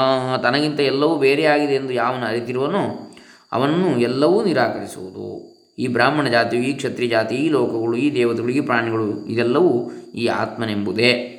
ತನಗಿಂತ 0.42 0.80
ಎಲ್ಲವೂ 0.80 1.16
ಬೇರೆಯಾಗಿದೆ 1.16 1.74
ಎಂದು 1.74 1.92
ಯಾವನು 1.92 2.26
ಅರಿತಿರುವನೋ 2.26 3.13
ಅವನನ್ನು 3.54 4.00
ಎಲ್ಲವೂ 4.00 4.44
ನಿರಾಕರಿಸುವುದು. 4.44 5.54
ಈ 5.78 5.86
ಬ್ರಾಹ್ಮಣ 5.86 6.28
ಜಾತಿಯು 6.28 6.62
ಈ 6.62 6.72
ಕ್ಷತ್ರಿಯ 6.72 7.08
ಜಾತಿ, 7.08 7.34
ಈ 7.34 7.48
ಲೋಕಗಳು, 7.48 7.96
ಈ 7.96 8.14
ದೇವತೆಗಳು, 8.14 8.50
ಈ 8.50 8.60
ಪ್ರಾಣಿಗಳು, 8.60 9.26
ಇದೆಲ್ಲವೂ 9.26 9.90
ಈ 10.14 10.26
ಆತ್ಮನೆಂಬುದೇ. 10.26 11.30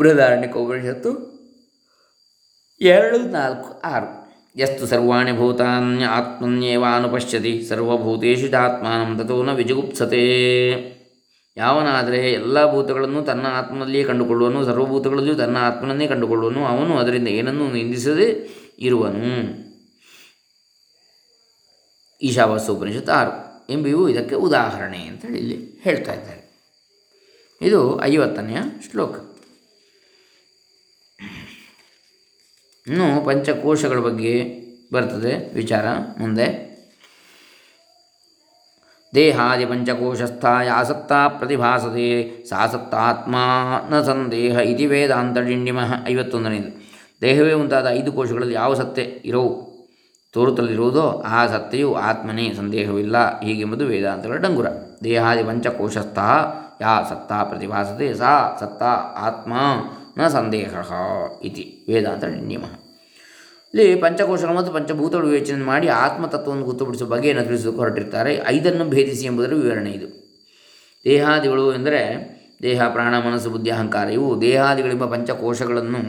ಬೃಹದಾರಣ್ಯ 0.00 0.46
ಉಪನಿಷತ್ತು 0.46 1.36
ಎರಡು, 2.80 3.18
ನಾಲ್ಕು, 3.18 3.80
ಆರು. 3.84 4.26
ಯಸ್ತು 4.58 4.86
ಸರ್ವಾಣಿ 4.86 5.36
ಭೂತಾನ್ಯ 5.36 6.04
ಆತ್ಮನ್ಯೇವಾನುಪಶ್ಯತಿ 6.04 7.66
ಸರ್ವಭೂತೇಶು 7.68 8.56
ಆತ್ಮಾನಂ 8.56 9.18
ತಥೋ 9.18 9.42
ನ 9.42 9.52
ವಿಜುಗುಪ್ಸತೆ. 9.52 10.24
ಯಾವನಾದರೆ 11.56 12.32
ಎಲ್ಲ 12.32 12.72
ಭೂತಗಳನ್ನು 12.72 13.22
ತನ್ನ 13.22 13.46
ಆತ್ಮನಲ್ಲಿಯೇ 13.46 14.04
ಕಂಡುಕೊಳ್ಳುವನು, 14.04 14.64
ಸರ್ವಭೂತಗಳಲ್ಲಿಯೂ 14.64 15.34
ತನ್ನ 15.34 15.56
ಆತ್ಮನನ್ನೇ 15.60 16.06
ಕಂಡುಕೊಳ್ಳುವನು, 16.06 16.64
ಅವನು 16.64 16.98
ಅದರಿಂದ 16.98 17.28
ಏನನ್ನೂ 17.28 17.72
ನಿಂದಿಸದೆ 17.72 18.28
ಇರುವನು. 18.78 19.65
ಈಶಾವಾಸ್ಯ 22.22 22.72
ಉಪನಿಷತ್ 22.72 23.08
ಆರು 23.08 23.32
ಎಂಬಿಯು 23.72 24.08
ಇದಕ್ಕೆ 24.08 24.34
ಉದಾಹರಣೆ 24.34 24.98
ಅಂತೇಳಿ 24.98 25.38
ಇಲ್ಲಿ 25.38 25.80
ಹೇಳ್ತಾ 25.82 26.12
ಇದ್ದಾರೆ. 26.12 26.46
ಇದು 27.60 28.02
ಐವತ್ತನೆಯ 28.02 28.56
ಶ್ಲೋಕ. 28.90 29.16
ಇನ್ನು 32.86 33.24
ಪಂಚಕೋಶಗಳ 33.24 33.98
ಬಗ್ಗೆ 33.98 34.44
ಬರ್ತದೆ 34.92 35.54
ವಿಚಾರ 35.54 35.84
ಮುಂದೆ. 36.18 36.66
ದೇಹಾದಿ 39.14 39.66
ಪಂಚಕೋಶಸ್ಥ 39.66 40.44
ಯಾಸತ್ತಾ 40.66 41.28
ಪ್ರತಿಭಾಸದೆ 41.28 42.44
ಸಾ 42.48 42.66
ಸತ್ತಾತ್ಮ 42.66 43.36
ನ 43.90 44.02
ಸಂದೇಹ 44.02 44.58
ಇತಿ 44.58 44.86
ವೇದಾಂತ 44.86 45.38
ಡಿಂಡಿಮಃ 45.38 46.08
ಐವತ್ತೊಂದನೇದು 46.08 46.86
ದೇಹವೇ 47.22 47.54
ಮುಂತಾದ 47.54 47.86
ಐದು 47.86 48.12
ಕೋಶಗಳಲ್ಲಿ 48.12 48.54
ಯಾವ 48.54 48.74
ಸತ್ತೆ 48.74 49.02
ಇರೋವು 49.02 49.75
ತೋರುತ್ತಲಿರುವುದೋ 50.36 51.24
ಆ 51.26 51.46
ಸತ್ತೆಯು 51.46 51.94
ಆತ್ಮನೇ 51.94 52.54
ಸಂದೇಹವಿಲ್ಲ 52.54 53.40
ಹೀಗೆಂಬುದು 53.40 53.86
ವೇದಾಂತಗಳ 53.86 54.36
ಡಂಗುರ. 54.36 54.66
ದೇಹಾದಿ 55.04 55.44
ಪಂಚಕೋಶಸ್ಥ 55.44 56.18
ಯಾ 56.80 57.02
ಸತ್ತಾ 57.08 57.44
ಪ್ರತಿಭಾಸತೆ, 57.44 58.14
ಸಾ 58.14 58.56
ಸತ್ತಾ 58.60 58.90
ಆತ್ಮ 59.16 59.52
ನ 60.18 60.28
ಸಂದೇಹ 60.28 60.74
ಇತಿ. 61.42 61.86
ವೇದಾಂತ 61.88 62.24
ನಿಯಮ. 62.24 62.64
ಇಲ್ಲಿ 63.74 63.96
ಪಂಚಕೋಶಗಳು 63.96 64.56
ಮತ್ತು 64.56 64.72
ಪಂಚಭೂತಗಳು 64.72 65.26
ವಿವೇಚನೆ 65.26 65.64
ಮಾಡಿ 65.64 65.88
ಆತ್ಮತತ್ವವನ್ನು 65.88 66.64
ಗೊತ್ತುಪಡಿಸುವ 66.64 67.08
ಬಗೆಯನ್ನು 67.08 67.44
ತಿಳಿಸಲು 67.44 67.72
ಹೊರಟಿರ್ತಾರೆ. 67.72 68.42
ಐದನ್ನು 68.48 68.84
ಭೇದಿಸಿ 68.84 69.26
ಎಂಬುದರ 69.26 69.54
ವಿವರಣೆ 69.54 69.90
ಇದು. 69.90 70.08
ದೇಹಾದಿಗಳು 71.04 71.74
ಎಂದರೆ 71.74 72.02
ದೇಹ, 72.62 72.88
ಪ್ರಾಣ, 72.88 73.18
ಮನಸ್ಸು, 73.18 73.50
ಬುದ್ಧಿ, 73.50 73.70
ಅಹಂಕಾರ. 73.70 74.08
ಇವು 74.08 74.40
ದೇಹಾದಿಗಳೆಂಬ 74.40 75.04
ಪಂಚಕೋಶಗಳನ್ನು 75.04 76.02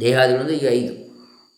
ದೇಹಾದಿಗಳು 0.00 0.48
ಈಗ 0.48 0.68
ಐದು. 0.68 1.03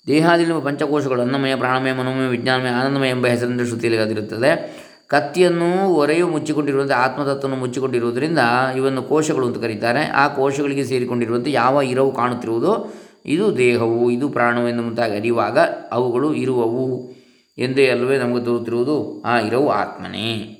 ದೇಹಾದಿಗಳೆಂಬ 0.06 0.64
ಪಂಚಕೋಶಗಳು 0.64 1.22
ಅನ್ನಮಯ 1.22 1.54
ಪ್ರಾಣಮಯ 1.54 1.92
ಮನೋಮಯ 1.92 2.26
ವಿಜ್ಞಾನಮಯ 2.26 2.68
ಆನಂದಮಯ 2.68 3.10
ಎಂಬ 3.10 3.26
ಹೆಸರಿಂದ 3.26 3.60
ಶ್ರುತಿಯಲ್ಲಿ 3.60 4.02
ಅದಿರುತ್ತದೆ 4.02 4.86
ಕತ್ತಿಯನ್ನು 5.06 5.88
ಒರೆಯು 5.88 6.28
ಮುಚ್ಚಿಕೊಂಡಿರುವಂತೆ 6.28 6.94
ಆತ್ಮತತ್ವವನ್ನು 6.94 7.60
ಮುಚ್ಚಿಕೊಂಡಿರುವುದರಿಂದ 7.60 8.38
ಇವನ್ನು 8.76 9.02
ಕೋಶಗಳು 9.02 9.46
ಅಂತ 9.46 9.58
ಕರೀತಾರೆ. 9.58 10.00
ಆ 10.00 10.28
ಕೋಶಗಳಿಗೆ 10.28 10.84
ಸೇರಿಕೊಂಡಿರುವಂತೆ 10.84 11.50
ಯಾವ 11.50 11.82
ಇರವು 11.82 12.14
ಕಾಣುತ್ತಿರುವುದು? 12.14 12.94
ಇದು 13.26 13.56
ದೇಹವು, 13.56 14.10
ಇದು 14.10 14.28
ಪ್ರಾಣವು 14.28 14.68
ಎಂದು 14.68 14.82
ಮುಂತಾಗಿ 14.82 15.16
ಅರಿಯುವಾಗ 15.16 15.58
ಅವುಗಳು 15.92 16.34
ಇರುವವು 16.34 17.12
ಎಂದೇ 17.58 17.88
ಅಲ್ಲವೇ 17.88 18.18
ನಮಗೆ 18.18 18.44
ತೋರುತ್ತಿರುವುದು. 18.44 19.22
ಆ 19.26 19.38
ಇರವು 19.38 19.68
ಆತ್ಮನೇ. 19.68 20.58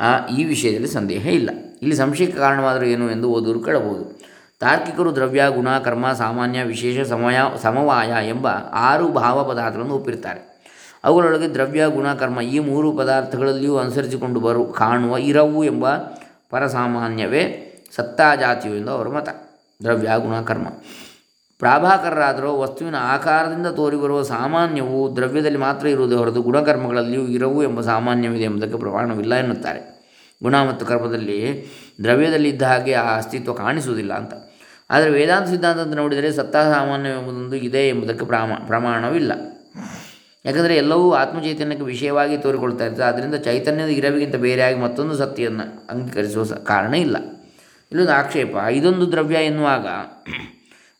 ಆ 0.00 0.26
ಈ 0.26 0.44
ವಿಷಯದಲ್ಲಿ 0.44 0.88
ಸಂದೇಹ 0.88 1.26
ಇಲ್ಲ. 1.26 1.50
ಇಲ್ಲಿ 1.82 1.96
ಸಂಶಯಕ್ಕೆ 1.96 2.38
ಕಾರಣವಾದರೂ 2.38 2.86
ಏನು 2.86 3.10
ಎಂದು 3.10 3.30
ಓದುವರು 3.30 3.60
ಕೇಳಬಹುದು. 3.60 4.21
ತಾರ್ಕಿಕರು 4.62 5.14
ದ್ರವ್ಯ, 5.14 5.44
ಗುಣ, 5.48 5.78
ಕರ್ಮ, 5.78 6.12
ಸಾಮಾನ್ಯ, 6.12 6.62
ವಿಶೇಷ, 6.62 7.08
ಸಮಯ, 7.08 7.36
ಸಮವಾಯ 7.62 8.28
ಎಂಬ 8.28 8.48
ಆರು 8.72 9.08
ಭಾವ 9.08 9.44
ಪದಾರ್ಥಗಳನ್ನು 9.44 9.94
ಒಪ್ಪಿರ್ತಾರೆ 9.94 10.52
ಅವುಗಳೊಳಗೆ 11.04 11.48
ದ್ರವ್ಯ, 11.48 11.86
ಗುಣ, 11.86 12.14
ಕರ್ಮ 12.14 12.40
ಈ 12.40 12.58
ಮೂರು 12.58 12.92
ಪದಾರ್ಥಗಳಲ್ಲಿಯೂ 12.92 13.76
ಅನುಸರಿಸಿಕೊಂಡು 13.76 14.40
ಬರು, 14.40 14.64
ಕಾಣುವ, 14.64 15.18
ಇರವು 15.18 15.64
ಎಂಬ 15.64 15.92
ಪರಸಾಮಾನ್ಯವೇ 16.50 17.74
ಸತ್ತಾಜಾತಿಯು 17.96 18.74
ಎಂದು 18.74 18.92
ಅವರ 18.92 19.08
ಮತ. 19.08 19.28
ದ್ರವ್ಯ, 19.82 20.08
ಗುಣ, 20.18 20.40
ಕರ್ಮ. 20.40 20.66
ಪ್ರಾಭಾಕರರಾದರೂ 21.58 22.56
ವಸ್ತುವಿನ 22.56 22.94
ಆಕಾರದಿಂದ 22.98 23.66
ತೋರಿಬರುವ 23.66 24.22
ಸಾಮಾನ್ಯವು 24.22 25.16
ದ್ರವ್ಯದಲ್ಲಿ 25.16 25.58
ಮಾತ್ರ 25.58 25.86
ಇರುವುದೇ 25.86 26.14
ಹೊರತು 26.14 26.42
ಗುಣಕರ್ಮಗಳಲ್ಲಿಯೂ 26.42 27.22
ಇರವು 27.22 27.62
ಎಂಬ 27.62 27.80
ಸಾಮಾನ್ಯವಿದೆ 27.80 28.42
ಎಂಬುದಕ್ಕೆ 28.42 28.78
ಪ್ರಮಾಣವಿಲ್ಲ 28.78 29.34
ಎನ್ನುತ್ತಾರೆ. 29.34 29.92
ಗುಣ 30.42 30.56
ಮತ್ತು 30.56 30.86
ಕರ್ಮದಲ್ಲಿ 30.86 31.66
ದ್ರವ್ಯದಲ್ಲಿದ್ದ 32.02 32.62
ಹಾಗೆ 32.62 32.92
ಆ 32.92 33.16
ಅಸ್ತಿತ್ವ 33.16 33.52
ಕಾಣಿಸುವುದಿಲ್ಲ 33.52 34.14
ಅಂತ. 34.14 34.34
ಆದರೆ 34.92 35.10
ವೇದಾಂತ 35.10 35.48
ಸಿದ್ಧಾಂತ 35.48 35.94
ನೋಡಿದರೆ 35.94 36.32
ಸತ್ತಾ 36.32 36.72
ಸಾಮಾನ್ಯ 36.72 37.08
ಎಂಬುದೊಂದು 37.08 37.56
ಇದೆ 37.56 37.88
ಎಂಬುದಕ್ಕೆ 37.88 38.24
ಪ್ರಮಾ, 38.24 38.54
ಪ್ರಮಾಣವಿಲ್ಲ. 38.66 39.32
ಯಾಕಂದರೆ 40.44 40.76
ಎಲ್ಲವೂ 40.76 41.12
ಆತ್ಮಚೈತನ್ಯಕ್ಕೆ 41.12 41.84
ವಿಷಯವಾಗಿ 41.84 42.38
ತೋರಿಕೊಳ್ತಾ 42.38 42.84
ಇರ್ತದೆ. 42.84 43.04
ಅದರಿಂದ 43.04 43.34
ಚೈತನ್ಯದ 43.34 43.88
ಇರವಿಗಿಂತ 43.88 44.34
ಬೇರೆಯಾಗಿ 44.34 44.78
ಮತ್ತೊಂದು 44.78 45.16
ಸತ್ಯವನ್ನು 45.16 45.86
ಅಂಗೀಕರಿಸುವ 45.90 46.44
ಕಾರಣ 46.44 46.94
ಇಲ್ಲ. 46.94 47.16
ಇಲ್ಲೊಂದು 47.90 48.12
ಆಕ್ಷೇಪ, 48.12 48.56
ಇದೊಂದು 48.56 49.12
ದ್ರವ್ಯ 49.12 49.34
ಎನ್ನುವಾಗ 49.34 49.86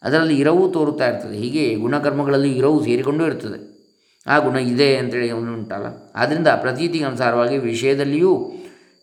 ಅದರಲ್ಲಿ 0.02 0.36
ಇರವು 0.36 0.72
ತೋರುತ್ತಾ 0.72 1.08
ಇರ್ತದೆ. 1.08 1.36
ಹೀಗೆ 1.36 1.74
ಗುಣಕರ್ಮಗಳಲ್ಲಿ 1.74 2.52
ಇರವು 2.58 2.84
ಸೇರಿಕೊಂಡು 2.84 3.26
ಇರ್ತದೆ. 3.26 3.72
ಆ 4.26 4.38
ಗುಣ 4.38 4.56
ಇದೆ 4.56 4.96
ಅಂತೇಳಿ 4.96 5.30
ಅವನು 5.30 5.54
ಉಂಟಲ್ಲ? 5.54 6.12
ಆದ್ದರಿಂದ 6.14 6.48
ಪ್ರತೀತಿಗೆ 6.48 7.04
ಅನುಸಾರವಾಗಿ 7.04 7.58
ವಿಷಯದಲ್ಲಿಯೂ 7.58 8.52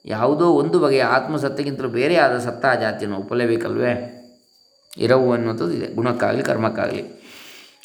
ಯಾವುದೋ 0.05 0.46
ಒಂದು 0.50 0.79
ಬಗೆಯ 0.79 1.03
ಆತ್ಮಸತ್ಯಕ್ಕಿಂತಲೂ 1.03 1.88
ಬೇರೆಯಾದ 1.88 2.38
ಸತ್ತಾ 2.38 2.75
ಜಾತಿಯನ್ನು 2.75 3.17
ಒಪ್ಪಲೇಬೇಕಲ್ವೇ? 3.17 4.19
ಇರವು 4.98 5.34
ಅನ್ನುವಂಥದ್ದು 5.34 5.74
ಇದೆ. 5.74 5.93
ಗುಣಕ್ಕಾಗಲಿ, 5.93 6.43
ಕರ್ಮಕ್ಕಾಗಲಿ. 6.43 7.03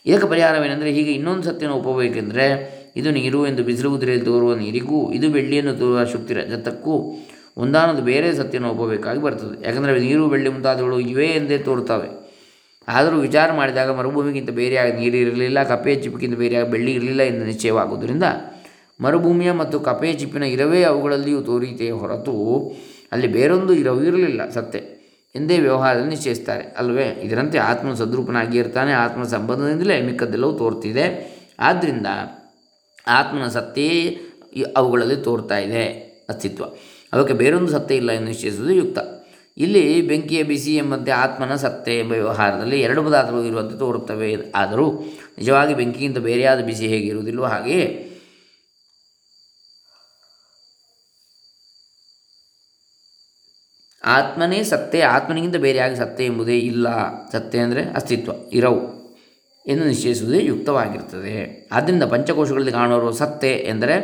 ಇದಕ್ಕೆ 0.06 0.28
ಪರಿಹಾರವೇನೆಂದರೆ 0.28 0.92
ಹೀಗೆ 0.92 1.12
ಇನ್ನೊಂದು 1.12 1.42
ಸತ್ಯವನ್ನು 1.42 1.80
ಒಪ್ಪಬೇಕೆಂದರೆ 1.80 2.74
ಇದು 2.96 3.10
ನೀರು 3.10 3.46
ಎಂದು 3.46 3.64
ಬಿಸಿಲು 3.64 3.90
ಕುದುರೆಯಲ್ಲಿ 3.90 4.24
ತೋರುವ 4.24 4.54
ನೀರಿಗೂ 4.54 5.12
ಇದು 5.12 5.28
ಬೆಳ್ಳಿಯನ್ನು 5.28 5.74
ತೋರುವ 5.74 6.04
ಶಕ್ತಿ 6.04 6.34
ರಜತಕ್ಕೂ 6.34 7.16
ಒಂದಾನೊಂದು 7.56 8.02
ಬೇರೆ 8.02 8.34
ಸತ್ಯವನ್ನು 8.34 8.72
ಒಪ್ಪಬೇಕಾಗಿ 8.72 9.20
ಬರ್ತದೆ. 9.20 9.66
ಯಾಕಂದರೆ 9.66 10.00
ನೀರು, 10.00 10.28
ಬೆಳ್ಳಿ 10.28 10.50
ಮುಂತಾದವುಗಳು 10.50 11.00
ಇವೇ 11.00 11.26
ಎಂದೇ 11.26 11.58
ತೋರುತ್ತವೆ. 11.58 12.08
ಆದರೂ 12.88 13.16
ವಿಚಾರ 13.16 13.52
ಮಾಡಿದಾಗ 13.52 13.90
ಮರುಭೂಮಿಗಿಂತ 13.90 14.50
ಬೇರೆಯಾಗಿ 14.50 14.92
ನೀರು 14.92 15.16
ಇರಲಿಲ್ಲ 15.16 15.62
ಕಪ್ಪೆಯ 15.62 15.94
ಚಿಪ್ಪಿಗಿಂತ 15.94 16.38
ಬೇರೆಯಾಗಿ 16.38 16.70
ಬೆಳ್ಳಿ 16.70 16.92
ಇರಲಿಲ್ಲ 16.92 17.22
ಎಂದು 17.22 17.44
ನಿಶ್ಚಯವಾಗುವುದರಿಂದ 17.44 18.22
ಮರುಭೂಮಿಯ 19.00 19.52
ಮತ್ತು 19.52 19.80
ಕಪೆಯ 19.80 20.12
ಚಿಪ್ಪಿನ 20.12 20.42
ಇರವೇ 20.42 20.82
ಅವುಗಳಲ್ಲಿಯೂ 20.82 21.40
ತೋರಿತೆಯೇ 21.40 21.90
ಹೊರತು 21.90 22.34
ಅಲ್ಲಿ 23.12 23.26
ಬೇರೊಂದು 23.26 23.74
ಇರವು 23.74 24.04
ಇರಲಿಲ್ಲ 24.04 24.50
ಸತ್ಯ. 24.50 24.78
ಎಂದೇ 25.36 25.58
ವ್ಯವಹಾರದಲ್ಲಿ 25.58 26.08
ನಿಶ್ಚಯಿಸ್ತಾರೆ. 26.08 26.64
ಅಲ್ವೇ? 26.64 27.20
ಇದರಂತೆ 27.22 27.58
ಆತ್ಮ 27.58 27.94
ಸದ್ರೂಪನಾಗಿ 27.94 28.58
ಇರ್ತಾನೆ 28.58 28.92
ಆತ್ಮ 28.92 29.22
ಸಂಬಂಧದಿಂದಲೇ 29.22 30.00
ಮಿಕ್ಕದ್ದೆಲ್ಲವೂ 30.00 30.52
ತೋರ್ತಿದೆ. 30.52 31.34
ಆದ್ದರಿಂದ 31.58 32.06
ಆತ್ಮನ 33.06 33.48
ಸತ್ಯೇ 33.48 34.18
ಅವುಗಳಲ್ಲಿ 34.76 35.16
ತೋರ್ತಾ 35.16 35.58
ಇದೆ 35.58 35.84
ಅಸ್ತಿತ್ವ. 36.28 36.64
ಅದಕ್ಕೆ 37.12 37.34
ಬೇರೊಂದು 37.34 37.72
ಸತ್ಯ 37.72 37.94
ಇಲ್ಲ 37.94 38.12
ಎಂದು 38.12 38.28
ನಿಶ್ಚಯಿಸುವುದು 38.28 38.74
ಯುಕ್ತ. 38.74 38.98
ಇಲ್ಲಿ 39.56 40.02
ಬೆಂಕಿಯ 40.02 40.42
ಬಿಸಿ 40.42 40.76
ಎಂಬಂತೆ 40.76 41.10
ಆತ್ಮನ 41.10 41.54
ಸತ್ತೆ 41.54 41.98
ಎಂಬ 41.98 42.12
ವ್ಯವಹಾರದಲ್ಲಿ 42.12 42.80
ಎರಡು 42.80 43.02
ಪದಾರ್ಥಗಳು 43.02 43.44
ಇರುವಂತೆ 43.44 43.78
ತೋರುತ್ತವೆ. 43.78 44.36
ಆದರೂ 44.54 44.92
ನಿಜವಾಗಿ 45.38 45.74
ಬೆಂಕಿಗಿಂತ 45.74 46.18
ಬೇರೆಯಾದ 46.18 46.60
ಬಿಸಿ 46.60 46.86
ಹೇಗೆ 46.86 47.06
ಇರುವುದಿಲ್ಲವೋ 47.06 47.44
ಹಾಗೆಯೇ 47.44 48.10
ಆತ್ಮನೇ 54.04 54.62
ಸತ್ಯ, 54.62 55.02
ಆತ್ಮನಿಗಿಂತ 55.04 55.56
ಬೇರೆಯಾಗಿ 55.56 55.96
ಸತ್ಯ 55.96 56.24
ಎಂಬುದೇ 56.24 56.58
ಇಲ್ಲ. 56.58 56.86
ಸತ್ಯ 57.32 57.58
ಅಂದರೆ 57.58 57.84
ಅಸ್ತಿತ್ವ, 57.84 58.32
ಇರವು 58.52 58.80
ಎಂದು 59.66 59.84
ನಿಶ್ಚಯಿಸುವುದೇ 59.84 60.40
ಯುಕ್ತವಾಗಿರ್ತದೆ 60.44 61.66
ಆದ್ದರಿಂದ 61.72 62.02
ಪಂಚಕೋಶಗಳಲ್ಲಿ 62.02 62.72
ಕಾಣುವ 62.72 63.10
ಸತ್ಯ 63.10 63.48
ಎಂದರೆ 63.48 63.96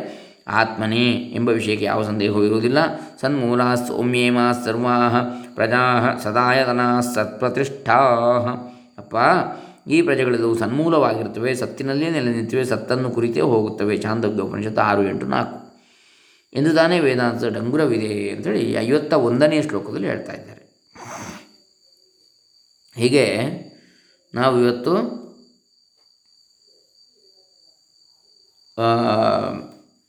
ಆತ್ಮನೇ 0.49 1.04
ಎಂಬ 1.11 1.49
ವಿಷಯಕ್ಕೆ 1.49 1.85
ಯಾವ 1.85 2.02
ಸಂದೇಹವೂ 2.02 2.45
ಇರುವುದಿಲ್ಲ. 2.45 2.78
ಸನ್ಮೂಲ 3.21 3.75
ಸೌಮ್ಯೇಮ 3.75 4.38
ಸರ್ವಾ 4.64 4.97
ಪ್ರಜಾ 5.54 5.83
ಸದಾಯತನಾ 6.23 7.00
ಸತ್ಪ್ರತಿಷ್ಠಾ 7.00 7.99
ಅಪ್ಪ, 8.99 9.16
ಈ 9.88 10.02
ಪ್ರಜೆಗಳೆಲ್ಲವೂ 10.02 10.54
ಸನ್ಮೂಲವಾಗಿರ್ತವೆ 10.54 11.54
ಸತ್ತಿನಲ್ಲೇ 11.54 12.11
ನೆಲೆ 12.11 12.33
ನಿಂತಿವೆ 12.33 12.64
ಸತ್ತನ್ನು 12.64 13.11
ಕುರಿತೇ 13.11 13.40
ಹೋಗುತ್ತವೆ. 13.40 13.99
ಚಾಂದೋಗ್ಯ 13.99 14.42
ಉಪನಿಷತ್ತು 14.42 14.80
ಆರು 14.80 15.02
ಎಂಟು 15.02 15.26
ನಾಲ್ಕು. 15.26 15.60
ಎಂದು 16.54 16.75
ತಾನೇ 16.75 17.00
ವೇದಾಂತದ 17.00 17.49
ಡಂಗುರವಿದೆ 17.49 18.30
ಅಂತೇಳಿ 18.30 18.73
ಐವತ್ತ 18.73 19.12
ಒಂದನೇ 19.12 19.62
ಶ್ಲೋಕದಲ್ಲಿ 19.62 20.09
ಹೇಳ್ತಾ 20.09 20.33
ಇದ್ದಾರೆ. 20.33 20.64
ಹೀಗೆ 22.97 23.25
ನಾವು 24.35 24.61
ಇವತ್ತು 24.61 24.95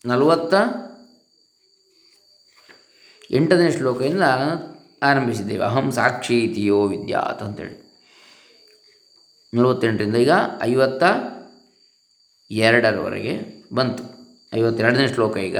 ನಲವತ್ತ 0.05 0.53
ಎಂಟನೇ 3.31 3.71
ಶ್ಲೋಕದಿಂದ 3.71 4.23
ಆರಂಭಿಸಿದ್ದೇವೆ. 5.03 5.63
ಅಹಂ 5.63 5.91
ಸಾಕ್ಷಿ 5.91 6.39
ಇತಿಯೋ 6.39 6.87
ವಿದ್ಯಾತ್ 6.87 7.41
ಅಂತೇಳಿ. 7.43 7.75
ನಲವತ್ತೆಂಟರಿಂದ 9.53 10.15
ಈಗ 10.15 10.31
ಐವತ್ತ 10.61 11.03
ಎರಡರವರೆಗೆ 12.51 13.33
ಬಂತು. 13.73 14.03
ಐವತ್ತೆರಡನೇ 14.55 15.07
ಶ್ಲೋಕ 15.13 15.37
ಈಗ 15.37 15.57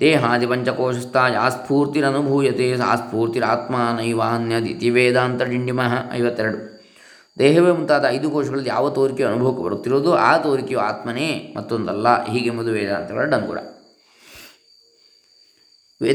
ದೇಹಾದಿ 0.00 0.46
ಪಂಚಕೋಶಸ್ಥ 0.46 1.16
ಯಾ 1.32 1.48
ಸ್ಫೂರ್ತಿರನುಭೂಯತೆ 1.48 2.66
ಸಾ 2.76 2.90
ಸ್ಫೂರ್ತಿರಾತ್ಮ 2.96 3.76
ನೈವಾನ್ಯದಿತಿ 3.96 4.90
ವೇದಾಂತ 4.90 5.42
ಡಿಂಡಿಮಃ 5.42 5.92
ಐವತ್ತೆರಡು. 6.12 6.58
ದೇಹವೇ 7.38 7.72
ಮುಂತಾದ 7.72 8.04
ಐದು 8.08 8.30
ಕೋಶಗಳಲ್ಲಿ 8.30 8.68
ಯಾವ 8.68 8.90
ತೋರಿಕೆಯು 8.90 9.28
ಅನುಭವಕ್ಕೆ 9.28 9.62
ಬರುತ್ತಿರೋದು 9.62 10.10
ಆ 10.28 10.30
ತೋರಿಕೆಯು 10.38 10.80
ಆತ್ಮನೇ 10.80 11.28
ಮತ್ತೊಂದಲ್ಲ, 11.56 12.24
ಹೀಗೆಂಬುದು 12.24 12.70
ವೇದಾಂತಗಳ 12.70 13.24
ಡಂಗುರ. 13.24 13.58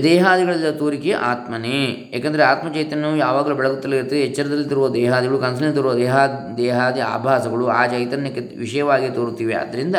ದೇಹಾದಿಗಳಲ್ಲ 0.04 0.70
ತೋರಿಕೆ 0.72 1.12
ಆತ್ಮನೇ. 1.32 1.80
ಏಕೆಂದರೆ 2.14 2.44
ಆತ್ಮಚೈತನ್ಯವು 2.44 3.18
ಯಾವಾಗಲೂ 3.18 3.56
ಬೆಳಗುತ್ತಲೇ 3.56 3.98
ಇರ್ತದೆ 3.98 4.22
ಎಚ್ಚರದಲ್ಲಿರುವ 4.22 4.88
ದೇಹಾದಿಗಳು, 4.90 5.38
ಕನಸಿನಲ್ಲಿ 5.38 5.76
ತರುವ 5.76 5.94
ದೇಹ, 5.94 6.16
ದೇಹಾದಿ 6.58 7.02
ಆಭಾಸಗಳು 7.16 7.68
ಆ 7.80 7.88
ಚೈತನ್ಯಕ್ಕೆ 7.88 8.42
ವಿಷಯವಾಗಿ 8.58 9.10
ತೋರುತ್ತಿವೆ. 9.10 9.54
ಆದ್ದರಿಂದ 9.54 9.96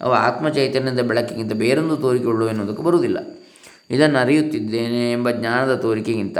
ಅವು 0.00 0.12
ಆತ್ಮಚೈತನ್ಯದ 0.12 1.00
ಬೆಳಕಿಗಿಂತ 1.00 1.52
ಬೇರೊಂದು 1.52 1.96
ತೋರಿಕೆಗಳು 1.96 2.48
ಎನ್ನುವುದಕ್ಕೆ 2.48 2.82
ಬರುವುದಿಲ್ಲ. 2.82 3.18
ಇದನ್ನು 3.90 4.18
ಅರಿಯುತ್ತಿದ್ದೇನೆ 4.18 5.12
ಎಂಬ 5.12 5.30
ಜ್ಞಾನದ 5.30 5.74
ತೋರಿಕೆಗಿಂತ 5.74 6.38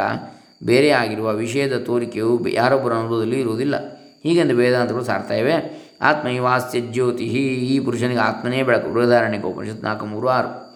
ಬೇರೆ 0.64 0.90
ಆಗಿರುವ 0.90 1.34
ವಿಷಯದ 1.34 1.78
ತೋರಿಕೆಯು 1.78 2.48
ಯಾರೊಬ್ಬರ 2.48 2.92
ಅನುಭವದಲ್ಲಿ 2.92 3.40
ಇರುವುದಿಲ್ಲ. 3.40 3.74
ಹೀಗೆಂದು 4.22 4.56
ವೇದಾಂತಗಳು 4.56 5.04
ಸಾರ್ತಾಯಿವೆ 5.04 5.52
ಆತ್ಮ 5.52 6.18
ಆತ್ಮೈವಾಸ್ಯ 6.18 6.80
ಜ್ಯೋತಿ 6.80 7.24
ಈ 7.24 7.80
ಪುರುಷನಿಗೆ 7.80 8.20
ಆತ್ಮನೇ 8.20 8.62
ಬೆಳಕು. 8.62 8.92
ಬೃಹದಾರಣ್ಯಕ 8.92 9.44
ಉಪನಿಷತ್ 9.44 9.84
ನಾಲ್ಕು 9.84 10.06
ಮೂರು 10.06 10.28
ಆರು. 10.28 10.66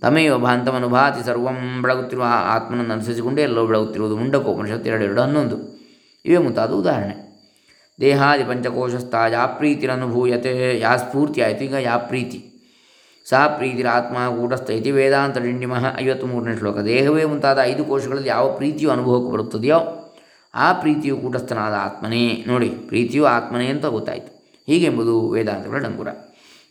ತಮೇವ 0.00 0.38
ಭಾಂತಮನುಭಾತಿ 0.38 1.26
ಸರ್ವಂ 1.26 1.82
ಬೆಳಗುತ್ತಿರುವ 1.82 2.26
ಆತ್ಮನನ್ನು 2.28 2.92
ಅನುಸರಿಸಿಕೊಂಡೇ 2.92 3.42
ಎಲ್ಲವೂ 3.42 3.66
ಬೆಳಗುತ್ತಿರುವುದು 3.66 4.16
ಮುಂಡಕೋಪನಿಷತ್ 4.16 4.86
ಎರಡು 4.86 5.04
ಎರಡು 5.04 5.20
ಹನ್ನೊಂದು. 5.20 5.78
ಇವೇ 6.24 6.38
ಮುಂತಾದ 6.38 6.70
ಉದಾಹರಣೆ. 6.70 7.27
ದೇಹಾದಿ 8.00 8.44
ಪಂಚಕೋಶಸ್ಥ 8.44 9.14
ಯಾ 9.32 9.46
ಪ್ರೀತಿರನುಭೂಯತೆ, 9.46 10.78
ಯಾ 10.78 10.96
ಸ್ಫೂರ್ತಿ 10.96 11.40
ಆಯಿತು, 11.40 11.64
ಈಗ 11.64 11.72
ಯಾ 11.72 11.96
ಪ್ರೀತಿ. 11.96 12.44
ಸಾ 13.28 13.48
ಪ್ರೀತಿರಾತ್ಮ 13.48 14.14
ಕೂಟಸ್ಥ 14.14 14.70
ಇತಿ 14.70 14.90
ವೇದಾಂತ 14.90 15.38
ಡಿಂಡಿಮಃ 15.38 16.00
ಐವತ್ತ್ಮೂರನೇ 16.00 16.56
ಶ್ಲೋಕ. 16.56 16.78
ದೇಹವೇ 16.78 17.24
ಮುಂತಾದ 17.24 17.58
ಐದು 17.62 17.84
ಕೋಶಗಳಲ್ಲಿ 17.84 18.28
ಯಾವ 18.28 18.56
ಪ್ರೀತಿಯು 18.56 18.90
ಅನುಭವಕ್ಕೆ 18.90 19.32
ಬರುತ್ತದೆಯೋ, 19.32 19.78
ಆ 20.54 20.72
ಪ್ರೀತಿಯು 20.72 21.16
ಕೂಟಸ್ಥನಾದ 21.16 21.74
ಆತ್ಮನೇ. 21.74 22.44
ನೋಡಿ, 22.46 22.68
ಪ್ರೀತಿಯು 22.68 23.24
ಆತ್ಮನೇ 23.24 23.66
ಅಂತ 23.66 23.86
ಗೊತ್ತಾಯಿತು. 23.86 24.54
ಹೀಗೆಂಬುದು 24.66 25.28
ವೇದಾಂತಗಳ 25.28 25.78
ಡಂಗುರ. 25.78 26.08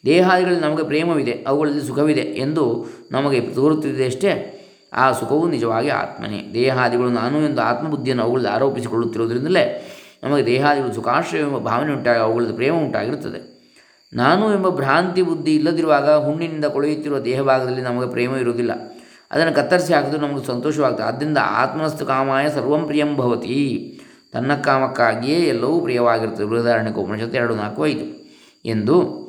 ದೇಹಾದಿಗಳಲ್ಲಿ 0.06 0.62
ನಮಗೆ 0.62 0.84
ಪ್ರೇಮವಿದೆ, 0.84 1.44
ಅವುಗಳಲ್ಲಿ 1.48 1.88
ಸುಖವಿದೆ 1.88 2.22
ಎಂದು 2.22 2.86
ನಮಗೆ 3.12 3.42
ತೋರುತ್ತಿದೆ 3.42 4.06
ಅಷ್ಟೇ. 4.06 4.54
ಆ 4.94 5.12
ಸುಖವು 5.12 5.48
ನಿಜವಾಗಿ 5.48 5.90
ಆತ್ಮನೇ. 5.90 6.52
ದೇಹಾದಿಗಳು 6.54 7.10
ನಾನು 7.10 7.42
ಎಂದು 7.42 7.62
ಆತ್ಮಬುದ್ಧಿಯನ್ನು 7.62 8.24
ಅವುಗಳಲ್ಲಿ 8.24 8.50
ಆರೋಪಿಸಿಕೊಳ್ಳುತ್ತಿರುವುದರಿಂದಲೇ 8.50 9.94
ನಮಗೆ 10.24 10.46
ದೇಹಾದಿಗಳು 10.46 10.94
ಸುಖಾಶ್ರಯ 10.94 11.40
ಎಂಬ 11.40 11.58
ಭಾವನೆ 11.58 11.94
ಉಂಟಾಗಿ 11.94 12.20
ಅವುಗಳದ್ದು 12.20 12.54
ಪ್ರೇಮ 12.54 12.74
ಉಂಟಾಗಿರುತ್ತದೆ. 12.74 13.58
ನಾನು 14.14 14.54
ಎಂಬ 14.54 14.70
ಭ್ರಾಂತಿ 14.70 15.22
ಬುದ್ಧಿ 15.22 15.56
ಇಲ್ಲದಿರುವಾಗ 15.56 16.10
ಹುಣ್ಣಿನಿಂದ 16.10 16.66
ಕೊಳೆಯುತ್ತಿರುವ 16.66 17.20
ದೇಹಭಾಗದಲ್ಲಿ 17.20 17.82
ನಮಗೆ 17.82 18.10
ಪ್ರೇಮ 18.10 18.36
ಇರುವುದಿಲ್ಲ. 18.36 18.72
ಅದನ್ನು 19.32 19.54
ಕತ್ತರಿಸಿ 19.54 19.94
ಹಾಕಿದ್ರು 19.94 20.28
ನಮಗೆ 20.28 20.46
ಸಂತೋಷವಾಗ್ತದೆ. 20.46 21.06
ಆದ್ದರಿಂದ 21.06 21.38
ಆತ್ಮನಸ್ತು 21.42 22.06
ಕಾಮಾಯ 22.06 22.50
ಸರ್ವಂ 22.50 22.86
ಪ್ರಿಯಂ 22.86 23.16
ಭವತಿ. 23.16 24.00
ತನ್ನ 24.34 24.56
ಕಾಮಕ್ಕಾಗಿಯೇ 24.56 25.40
ಎಲ್ಲವೂ 25.40 25.80
ಪ್ರಿಯವಾಗಿರುತ್ತದೆ. 25.80 26.48
ಬೃಹದಾರಣ್ಯಕ 26.48 26.96
ಉಪನಿಷತ್ತು 26.96 27.38
ಎರಡು, 27.38 27.56
ನಾಲ್ಕು, 27.56 27.88
ಐದು. 27.88 28.34
ಎಂದು 28.66 29.28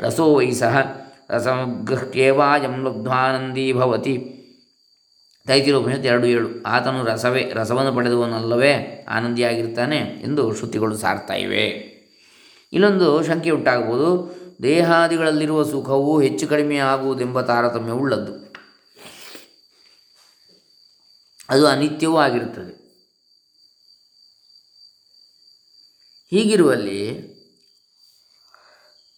ರಸೋ 0.00 0.34
ವೈ 0.34 0.50
ಸಹ 0.50 1.06
ರಸಗೃಹ್ಯೇವಾಯಂ 1.30 2.84
ಲಬ್ಧ್ವಾನಂದೀ 2.84 3.72
ಭವತಿ. 3.72 4.32
ತೈತಿರೋಪನಿಷತ್ತು 5.46 6.08
ಎರಡು, 6.08 6.26
ಏಳು. 6.26 6.62
ಆತನು 6.62 7.04
ರಸವೇ, 7.04 7.52
ರಸವನ್ನು 7.54 7.92
ಪಡೆದವನಲ್ಲವೇ? 7.92 8.95
ಆನಂದಿಯಾಗಿರ್ತಾನೆ 9.08 9.96
ಎಂದು 9.96 10.54
ಶ್ರುತಿಗಳು 10.54 10.96
ಸಾರ್ತಾ 10.96 11.34
ಇವೆ. 11.34 11.96
ಇಲ್ಲೊಂದು 12.72 13.24
ಶಂಕೆ 13.24 13.50
ಉಂಟಾಗಬಹುದು. 13.50 14.36
ದೇಹಾದಿಗಳಲ್ಲಿರುವ 14.62 15.70
ಸುಖವು 15.70 16.20
ಹೆಚ್ಚು 16.20 16.48
ಕಡಿಮೆ 16.48 16.76
ಆಗುವುದೆಂಬ 16.76 17.40
ತಾರತಮ್ಯ 17.40 17.92
ಉಳ್ಳದ್ದು. 17.92 18.46
ಅದು 21.48 21.66
ಅನಿತ್ಯವೂ 21.66 22.16
ಆಗಿರುತ್ತದೆ. 22.16 22.86
ಹೀಗಿರುವಲ್ಲಿ 26.30 27.36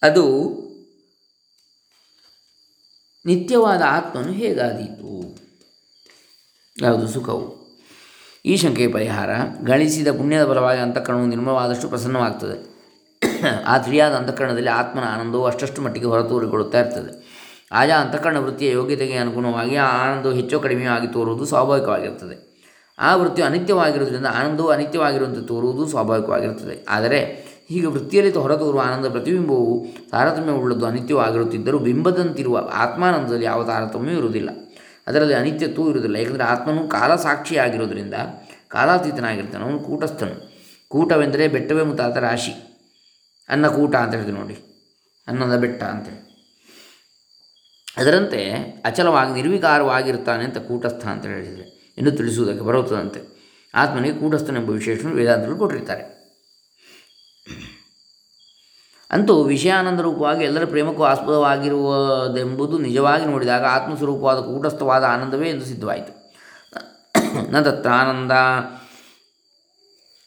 ಅದು 0.01 0.39
ನಿತ್ಯವಾದ 3.25 3.81
ಆತ್ಮನು 3.85 4.31
ಹೇಗಾದೀತು? 4.31 5.37
ಯಾವುದು 6.81 7.07
ಸುಖವು? 7.07 7.58
ಈ 8.45 8.57
ಶಂಕೆಯ 8.57 8.87
ಪರಿಹಾರ, 8.87 9.29
ಗಳಿಸಿದ 9.65 10.07
ಪುಣ್ಯದ 10.07 10.45
ಫಲವಾಗಿ 10.45 10.79
ಅಂತಃಕರಣವು 10.79 11.25
ನಿರ್ಮಲವಾದಷ್ಟು 11.25 11.87
ಪ್ರಸನ್ನವಾಗ್ತದೆ. 11.87 12.79
ಆ 13.67 13.77
ತಿಳಿಯಾದ 13.77 14.13
ಅಂತಃಕರಣದಲ್ಲಿ 14.13 14.69
ಆತ್ಮನ 14.69 15.03
ಆನಂದವು 15.03 15.45
ಅಷ್ಟಷ್ಟು 15.45 15.81
ಮಟ್ಟಿಗೆ 15.81 16.05
ಹೊರತೂರಿಕೊಳ್ಳುತ್ತಾ 16.05 16.79
ಇರ್ತದೆ. 16.79 17.39
ಆಯಾ 17.71 17.97
ಅಂತಃಕರಣ 17.97 18.37
ವೃತ್ತಿಯ 18.37 18.71
ಯೋಗ್ಯತೆಗೆ 18.71 19.13
ಅನುಗುಣವಾಗಿ 19.13 19.75
ಆ 19.75 20.13
ಆನಂದವು 20.13 20.31
ಹೆಚ್ಚು 20.31 20.59
ಕಡಿಮೆಯೂ 20.59 20.91
ಆಗಿ 20.91 21.07
ತೋರುವುದು 21.07 21.45
ಸ್ವಾಭಾವಿಕವಾಗಿರುತ್ತದೆ. 21.45 22.49
ಆ 22.99 23.15
ವೃತ್ತಿಯು 23.15 23.47
ಅನಿತ್ಯವಾಗಿರುವುದರಿಂದ 23.47 24.25
ಆನಂದವು 24.25 24.67
ಅನಿತ್ಯವಾಗಿರುವಂತೆ 24.67 25.47
ತೋರುವುದು 25.47 25.87
ಸ್ವಾಭಾವಿಕವಾಗಿರುತ್ತದೆ. 25.87 26.85
ಆದರೆ 26.89 27.49
ಹೀಗೆ 27.69 27.85
ವೃತ್ತಿಯಲ್ಲಿ 27.85 28.33
ಹೊರತೋರುವ 28.33 28.81
ಆನಂದ 28.81 29.05
ಪ್ರತಿಬಿಂಬವು 29.05 29.85
ತಾರತಮ್ಯವುಳ್ಳದ್ದು 30.11 30.85
ಅನಿತ್ಯವಾಗಿರುತ್ತಿದ್ದರೂ 30.85 31.79
ಬಿಂಬದಂತಿರುವ 31.79 32.69
ಆತ್ಮಾನಂದದಲ್ಲಿ 32.73 33.45
ಯಾವ 33.45 33.63
ತಾರತಮ್ಯವೂ 33.63 34.17
ಇರುವುದಿಲ್ಲ. 34.17 34.49
ಅದರಲ್ಲಿ 35.09 35.33
ಅನಿತ್ಯತ್ವೂ 35.33 35.89
ಇರುವುದಿಲ್ಲ. 35.89 36.15
ಏಕೆಂದರೆ 36.15 36.43
ಆತ್ಮನು 36.43 36.87
ಕಾಲ 36.87 37.15
ಸಾಕ್ಷಿಯಾಗಿರೋದ್ರಿಂದ 37.15 38.13
ಕಾಲಾತೀತನಾಗಿರ್ತಾನೆ. 38.67 39.63
ಅವನು 39.63 39.79
ಕೂಟಸ್ಥನು. 39.79 40.53
ಕೂಟವೆಂದರೆ 40.87 41.47
ಬೆಟ್ಟವೇ 41.47 41.83
ಮುತಾತ 41.83 42.17
ರಾಶಿ. 42.17 42.51
ಅನ್ನಕೂಟ 43.49 43.95
ಅಂತ 43.95 44.15
ಹೇಳಿದ್ರು 44.15 44.37
ನೋಡಿ. 44.37 44.57
ಅನ್ನದ 45.27 45.59
ಬೆಟ್ಟ 45.59 45.83
ಅಂತೇಳಿ 45.83 46.29
ಅದರಂತೆ 47.97 48.51
ಅಚಲವಾಗಿ 48.85 49.33
ನಿರ್ವಿಕಾರವಾಗಿರ್ತಾನೆ 49.33 50.43
ಅಂತ 50.43 50.57
ಕೂಟಸ್ಥ 50.57 51.05
ಅಂತ 51.05 51.25
ಹೇಳಿದರೆ 51.25 51.93
ಇನ್ನು 51.97 52.11
ತಿಳಿಸುವುದಕ್ಕೆ 52.11 52.63
ಬರುತ್ತದಂತೆ. 52.65 53.39
ಆತ್ಮನಿಗೆ 53.75 54.19
ಕೂಟಸ್ಥನೆಂಬ 54.19 54.69
ವಿಶೇಷವನ್ನು 54.69 55.17
ವೇದಾಂತಗಳು 55.17 55.55
ಕೊಟ್ಟಿರ್ತಾರೆ. 55.55 56.19
ಅಂತೂ 59.11 59.43
ವಿಷಯಾನಂದ 59.43 59.99
ರೂಪವಾಗಿ 59.99 60.43
ಎಲ್ಲರ 60.43 60.65
ಪ್ರೇಮಕ್ಕೂ 60.65 61.03
ಆಸ್ಪದವಾಗಿರುವುದೆಂಬುದು 61.03 62.77
ನಿಜವಾಗಿ 62.77 63.25
ನೋಡಿದಾಗ 63.25 63.65
ಆತ್ಮಸ್ವರೂಪವಾದ 63.65 64.37
ಕೂಟಸ್ಥವಾದ 64.37 65.03
ಆನಂದವೇ 65.03 65.49
ಎಂದು 65.49 65.65
ಸಿದ್ಧವಾಯಿತು. 65.65 66.33
ನ 67.51 67.61
ತತ್ರ 67.61 67.89
ಆನಂದ 67.89 68.31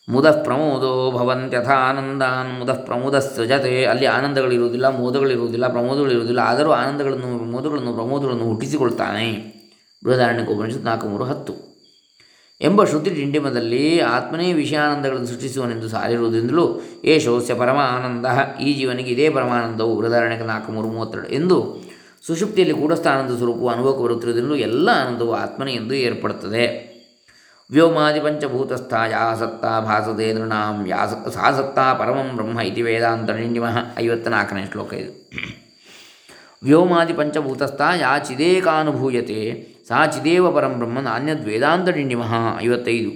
ಮುದ 0.08 0.30
ಪ್ರಮೋದೋ 0.30 1.10
ಭವಂತ್ಯಥಾನಂದಾನ್ 1.10 2.58
ಮುದಃ 2.58 2.72
ಪ್ರಮೋದ 2.72 3.18
ಸೃಜತೆ 3.18 3.84
ಅಲ್ಲಿ 3.84 4.06
ಆನಂದಗಳಿರುವುದಿಲ್ಲ, 4.06 4.88
ಮೋದಗಳಿರುವುದಿಲ್ಲ, 4.88 5.68
ಪ್ರಮೋದಗಳಿರುವುದಿಲ್ಲ. 5.68 6.38
ಆದರೂ 6.38 6.70
ಆನಂದಗಳನ್ನು, 6.70 7.26
ಮೋದಗಳನ್ನು, 7.26 7.92
ಪ್ರಮೋದಗಳನ್ನು 7.92 8.44
ಹುಟ್ಟಿಸಿಕೊಳ್ತಾನೆ. 8.44 9.52
ಬೃಹದಾರಣ್ಯಕ 10.04 10.48
ಉಪನಿಷತ್ 10.48 10.84
ನಾಲ್ಕು 10.84 11.06
ಮೂರು 11.06 11.24
ಹತ್ತು. 11.24 11.71
ಎಂಬ 12.62 12.84
ಶ್ರುತಿ 12.84 13.10
ಡಿಂಡಿಮದಲ್ಲಿ 13.10 14.00
ಆತ್ಮನೇ 14.00 14.52
ವಿಷಯಾನಂದಗಳನ್ನು 14.52 15.26
ಸೃಷ್ಟಿಸುವನೆಂದು 15.26 15.88
ಸಾರಿರುವುದರಿಂದಲೂ 15.88 16.80
ಏಷೋಸ್ಯ 17.04 17.54
ಪರಮಾನಂದ, 17.54 18.26
ಈ 18.60 18.72
ಜೀವನಿಗೆ 18.72 19.10
ಇದೇ 19.10 19.30
ಪರಮಾನಂದವು 19.30 19.96
ಬೃಹದಾರಣ್ಯಕ 20.00 20.42
ನಾಲ್ಕು 20.42 20.72
ಮೂರು 20.72 20.88
ಮೂವತ್ತೆರಡು 20.88 21.28
ಎಂದು 21.28 21.76
ಸುಷುಪ್ತಿಯಲ್ಲಿ 22.26 22.76
ಕೂಡಸ್ಥ 22.80 23.06
ಆನಂದ 23.06 23.36
ಸ್ವರೂಪವು 23.36 23.68
ಅನುಭವಕ್ಕೆ 23.68 24.04
ಬರುತ್ತಿರುವುದರಿಂದಲೂ 24.04 24.56
ಎಲ್ಲ 24.56 24.88
ಆನಂದವು 25.06 25.34
ಆತ್ಮನೇ 25.34 25.72
ಎಂದು 25.72 25.94
ಏರ್ಪಡುತ್ತದೆ. 25.94 26.92
ವ್ಯೋಮಾದಿ 27.70 28.20
ಪಂಚಭೂತಸ್ಥ 28.20 28.94
ಯಾ 29.10 29.34
ಸತ್ತ 29.34 29.64
ಭಾಸತೆ 29.64 30.32
ನೃಣಾಂ 30.32 30.86
ಯಾ 30.86 31.94
ಪರಮಂ 31.98 32.36
ಬ್ರಹ್ಮ 32.36 32.60
ಇತಿ 32.60 32.82
ವೇದಾಂತ 32.82 33.30
ಡಿಂಡಿಮ 33.30 33.64
ಐವತ್ತ 33.98 34.28
ನಾಲ್ಕನೇ 34.28 34.64
ಶ್ಲೋಕ 34.72 34.92
ಇದು. 34.94 35.12
ವ್ಯೋಮಾದಿ 36.62 37.12
ಪಂಚಭೂತಸ್ಥ 37.12 37.82
ಯಾ 38.00 38.18
ಚಿದೇಕಾನುಭೂಯತೆ 38.18 39.71
ಸಾ 39.92 40.06
ಚಿದೇವ 40.06 40.50
ಪರಂ 40.50 40.72
ಬ್ರಹ್ಮ 40.78 41.00
ನಾಣ್ಯದ್ 41.00 41.44
ವೇದಾಂತ 41.44 41.88
ಡಿಂಡಿಮಃ 41.88 42.62
ಐವತ್ತೈದು 42.62 43.10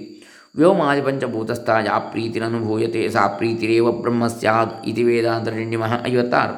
ವ್ಯೋಮಾದಿ 0.55 1.01
ಪಂಚಭೂತಸ್ಥ, 1.01 1.69
ಯಾ 1.69 1.99
ಪ್ರೀತಿರನುಭೂಯತೆ 1.99 3.09
ಸಾ 3.09 3.27
ಪ್ರೀತಿರೇವ 3.27 3.91
ಬ್ರಹ್ಮ 3.91 4.27
ಸ್ಯಾತ್ 4.27 4.87
ಇತಿ 4.87 5.03
ವೇದಾಂತ 5.03 5.49
ಡಿಂಡಿಮಃ 5.49 6.05
ಐವತ್ತಾರು. 6.07 6.55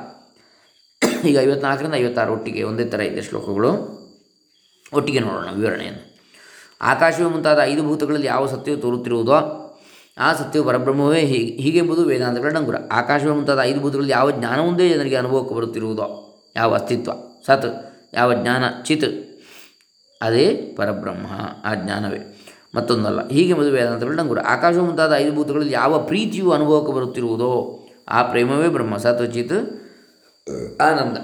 ಈಗ 1.27 1.39
ಐವತ್ನಾಲ್ಕರಿಂದ 1.39 1.93
ಐವತ್ತಾರು 1.93 2.33
ಒಟ್ಟಿಗೆ 2.33 2.63
ಒಂದೇ 2.63 2.85
ಥರ 2.85 3.01
ಇದೆ 3.01 3.21
ಶ್ಲೋಕಗಳು. 3.21 3.71
ಒಟ್ಟಿಗೆ 4.93 5.19
ನೋಡೋಣ 5.19 5.51
ವಿವರಣೆಯನ್ನು. 5.55 6.17
ಆಕಾಶವೇ 6.81 7.29
ಮುಂತಾದ 7.29 7.59
ಐದು 7.63 7.83
ಭೂತಗಳಲ್ಲಿ 7.83 8.27
ಯಾವ 8.27 8.47
ಸತ್ಯವು 8.47 8.77
ತೋರುತ್ತಿರುವುದೋ 8.77 9.33
ಆ 10.17 10.33
ಸತ್ಯವು 10.33 10.65
ಪರಬ್ರಹ್ಮವೇ 10.65 11.19
ಹೀಗೆ 11.19 11.63
ಹೀಗೆಂಬುದು 11.63 12.03
ವೇದಾಂತಗಳ 12.03 12.49
ಡಂಗುರ. 12.49 12.75
ಆಕಾಶವೇ 12.91 13.31
ಮುಂತಾದ 13.31 13.59
ಐದು 13.61 13.79
ಭೂತಗಳಲ್ಲಿ 13.79 14.11
ಯಾವ 14.11 14.31
ಜ್ಞಾನವೊಂದೇ 14.31 14.89
ಜನರಿಗೆ 14.89 15.15
ಅನುಭವಕ್ಕೆ 15.15 15.55
ಬರುತ್ತಿರುವುದೋ, 15.55 16.07
ಯಾವ 16.55 16.73
ಅಸ್ತಿತ್ವ, 16.73 17.11
ಸತ್, 17.45 17.95
ಯಾವ 18.13 18.33
ಜ್ಞಾನ, 18.33 18.63
ಚಿತ್ 18.83 19.28
ಅದೇ 20.21 20.73
ಪರಬ್ರಹ್ಮ, 20.77 21.27
ಆ 21.63 21.75
ಜ್ಞಾನವೇ. 21.75 22.39
ಮತ್ತೊಂದಲ್ಲ 22.75 23.27
ಹೀಗೆಂಬುದು 23.27 23.71
ವೇದಾಂತಗಳ 23.71 24.13
ಡಂಗುರ 24.13 24.39
ಆಕಾಶ 24.39 24.77
ಮುಂತಾದ 24.77 25.13
ಐದು 25.13 25.31
ಭೂತಗಳಲ್ಲಿ 25.35 25.73
ಯಾವ 25.73 25.99
ಪ್ರೀತಿಯು 25.99 26.51
ಅನುಭವಕ್ಕೆ 26.51 26.91
ಬರುತ್ತಿರುವುದೋ, 26.91 27.79
ಆ 28.09 28.23
ಪ್ರೇಮವೇ 28.23 28.67
ಬ್ರಹ್ಮ, 28.67 28.97
ಸತ್ವಚಿತ್ 28.97 29.57
ಆನಂದ. 30.81 31.17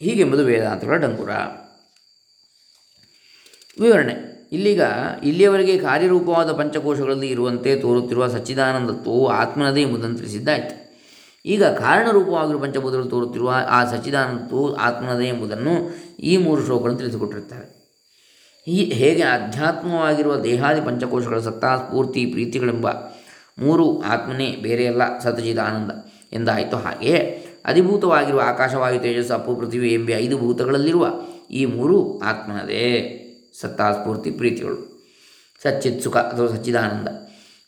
ಹೀಗೆ 0.00 0.24
ಮದುವೆ 0.24 0.54
ವೇದಾಂತಗಳ 0.54 0.96
ಡಂಗುರ 0.96 1.30
ವಿವರಣೆ, 3.80 4.14
ಇಲ್ಲಿಗ 4.52 4.80
ಇಲ್ಲಿಯವರೆಗೆ 5.24 5.78
ಕಾರ್ಯರೂಪವಾದ 5.78 6.52
ಪಂಚಕೋಶಗಳಲ್ಲಿ 6.52 7.28
ಇರುವಂತೆ 7.28 7.76
ತೋರುತ್ತಿರುವ 7.76 8.26
ಸಚ್ಚಿದಾನಂದತ್ವವು 8.26 9.28
ಆತ್ಮನದೇ 9.28 9.82
ಎಂಬುದನ್ನು 9.82 10.16
ತಿಳಿಸಿದ್ದಾಯಿತು. 10.16 10.74
ಈಗ 11.46 11.64
ಕಾರಣರೂಪವಾಗಿರುವ 11.64 12.60
ಪಂಚಭೂತಗಳು 12.62 13.04
ತೋರುತ್ತಿರುವ 13.04 13.54
ಆ 13.68 13.84
ಸಚ್ಚಿದಾನಂದತ್ವವು 13.84 14.76
ಆತ್ಮನದೇ 14.76 15.28
ಎಂಬುದನ್ನು 15.28 15.74
ಈ 16.18 16.36
ಮೂರು 16.36 16.64
ಶ್ಲೋಕಗಳನ್ನು 16.64 16.98
ತಿಳಿಸಿಕೊಟ್ಟಿರ್ತಾರೆ 16.98 17.81
ಈ 18.66 18.84
ಹೇಗೆ 18.84 19.22
ಆಧ್ಯಾತ್ಮವಾಗಿರುವ 19.22 20.36
ದೇಹಾದಿ 20.36 20.80
ಪಂಚಕೋಶಗಳ 20.80 21.38
ಸತ್ತಾ 21.38 21.76
ಸ್ಫೂರ್ತಿ 21.76 22.26
ಪ್ರೀತಿಗಳೆಂಬ 22.26 22.90
ಮೂರು 23.58 24.02
ಆತ್ಮನೇ 24.02 24.50
ಬೇರೆಯಲ್ಲ 24.50 25.18
ಸತಜಿದ 25.18 25.58
ಆನಂದ 25.58 25.90
ಎಂದಾಯಿತು. 26.32 26.76
ಹಾಗೆಯೇ 26.76 27.46
ಅಧಿಭೂತವಾಗಿರುವ 27.64 28.40
ಆಕಾಶವಾಯು, 28.40 29.00
ತೇಜಸ್ಸು, 29.00 29.34
ಅಪ್ಪು, 29.34 29.56
ಪೃಥ್ವಿ 29.56 29.94
ಎಂಬ 29.94 30.10
ಐದು 30.10 30.38
ಭೂತಗಳಲ್ಲಿರುವ 30.38 31.12
ಈ 31.50 31.64
ಮೂರು 31.64 32.20
ಆತ್ಮನದೇ 32.20 33.18
ಸತ್ತಾ 33.60 33.92
ಸ್ಫೂರ್ತಿ 33.92 34.30
ಪ್ರೀತಿಗಳು. 34.30 34.92
ಸಚ್ಚಿತ್ 35.62 36.02
ಸುಖ 36.02 36.16
ಅಥವಾ 36.16 36.46
ಸಚ್ಚಿದಾನಂದ. 36.46 37.08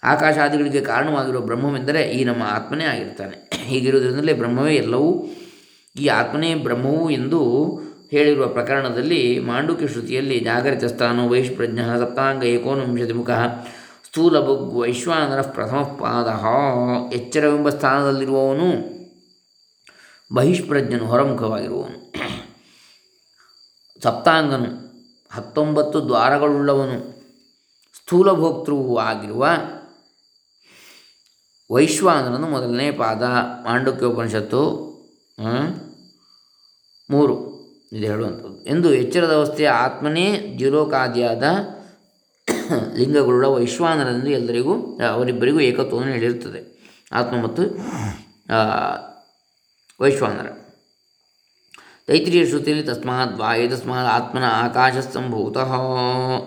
ಆಕಾಶಾದಿಗಳಿಗೆ 0.03 0.81
ಕಾರಣವಾಗಿರುವ 0.81 1.41
ಬ್ರಹ್ಮವೆಂದರೆ 1.41 2.03
ಈ 2.03 2.25
ನಮ್ಮ 2.25 2.43
ಆತ್ಮನೇ 2.43 2.85
ಆಗಿರ್ತಾನೆ 2.85 3.51
ಹೀಗಿರುವುದರಿಂದಲೇ 3.65 4.33
ಬ್ರಹ್ಮವೇ 4.33 4.75
ಎಲ್ಲವೂ. 4.75 5.27
ಈ 6.01 6.07
ಆತ್ಮನೇ 6.07 6.55
ಬ್ರಹ್ಮವು 6.55 7.11
ಎಂದು 7.11 7.41
ಹೇಳಿರುವ 8.15 8.47
ಪ್ರಕರಣದಲ್ಲಿ 8.47 9.39
ಮಾಂಡುಕ್ಯ 9.39 9.89
ಶ್ರುತಿಯಲ್ಲಿ 9.89 10.37
ಜಾಗರಿತ 10.41 10.85
ಸ್ಥಾನ 10.85 11.27
ವೈಷ್ಪ್ರಜ್ಞ 11.31 11.81
ಸಪ್ತಾಂಗ 12.01 12.45
ಏಕೋನವಿಂಶತಿ 12.45 13.13
ಮುಖ 13.13 13.31
ಸ್ಥೂಲ 14.07 14.41
ಬುಗ್ 14.41 14.75
ವೈಶ್ವಾನರ 14.75 15.41
ಪ್ರಥಮ 15.55 15.81
ಪಾದ 16.03 16.29
ಎಚ್ಚರವೆಂಬ 17.15 17.69
ಸ್ಥಾನದಲ್ಲಿರುವವನು 17.69 18.69
ಬಹಿಷ್ಪ್ರಜ್ಞನು 20.35 21.07
ಹೊರಮುಖವಾಗಿರುವವನು. 21.07 21.99
ಸಪ್ತಾಂಗನು 24.03 24.71
ಹತ್ತೊಂಬತ್ತು 25.35 25.99
ದ್ವಾರಗಳುಳ್ಳವನು 26.09 26.97
ಸ್ಥೂಲಭೋಕ್ತೃವು 27.99 28.97
ಆಗಿರುವ 28.99 29.45
ವೈಶ್ವಾನರನು 31.71 32.47
ಮೊದಲನೇ 32.47 32.89
ಪಾದ 32.91 33.23
ಮಾಂಡುಕ್ಯ 33.67 34.07
ಉಪನಿಷತ್ತು 34.07 34.63
ಮೂರು. 37.11 37.54
ಇದು 37.95 38.07
ಹೇಳುವಂಥದ್ದು. 38.07 38.65
ಎಂದು 38.65 38.95
ಎಚ್ಚರದ 38.95 39.33
ಅವಸ್ಥೆಯ 39.33 39.69
ಆತ್ಮನೇ 39.69 40.55
ದ್ಯುಲೋಕಾದಿಯಾದ 40.59 41.45
ಲಿಂಗಗಳುಳ್ಳ 42.97 43.47
ವೈಶ್ವಾನರೆಂದು 43.47 44.31
ಎಲ್ಲರಿಗೂ, 44.31 44.99
ಅವರಿಬ್ಬರಿಗೂ 44.99 45.61
ಏಕತ್ವವನ್ನು 45.61 46.13
ಹೇಳಿರುತ್ತದೆ. 46.13 46.61
ಆತ್ಮ 47.13 47.43
ಮತ್ತು 47.43 47.63
ವೈಶ್ವಾನರ. 50.01 50.47
ತೈತ್ರಿಯ 52.07 52.47
ಶ್ರುತಿಯಲ್ಲಿ 52.47 52.87
ತಸ್ಮಾತ್ 52.87 53.39
ವಾಯು, 53.39 53.69
ತಸ್ಮಾತ್ 53.71 54.09
ಆತ್ಮನ 54.09 54.45
ಆಕಾಶ 54.45 54.97
ಸಂಭೂತ 55.13 55.59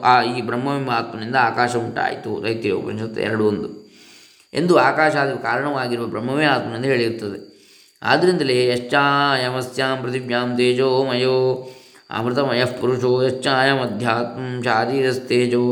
ಆ 0.06 0.22
ಈ 0.22 0.42
ಬ್ರಹ್ಮವೆಂಬ 0.42 0.90
ಆತ್ಮನಿಂದ 0.90 1.36
ಆಕಾಶ 1.36 1.76
ಉಂಟಾಯಿತು. 1.76 2.42
ತೈತ್ರಿಯ 2.42 2.72
ಉಪನಿಷತ್ತು 2.72 3.22
ಎರಡು 3.22 3.48
ಒಂದು. 3.48 3.70
ಎಂದು 4.54 4.78
ಆಕಾಶಾದಿ 4.78 5.42
ಕಾರಣವಾಗಿರುವ 5.42 6.06
ಬ್ರಹ್ಮವೇ 6.06 6.46
ಆತ್ಮನೆಂದು 6.46 6.88
ಹೇಳಿರುತ್ತದೆ. 6.88 7.57
ಆದ್ದರಿಂದಲೇ 8.02 8.58
ಯಶ್ಚಾಯಮಸ್ಯಾಂ 8.72 10.02
ಪೃಥಿವ್ಯಾಂ 10.02 10.58
ತೇಜೋಮಯೋ 10.58 11.38
ಅಮೃತಮಯಃ 12.10 12.72
ಪುರುಷೋ 12.82 13.22
ಯಶ್ಚಾಯಮಧ್ಯಾತ್ಮ 13.22 14.64
ಶಾರೀರಸ್ತೇಜೋ 14.64 15.64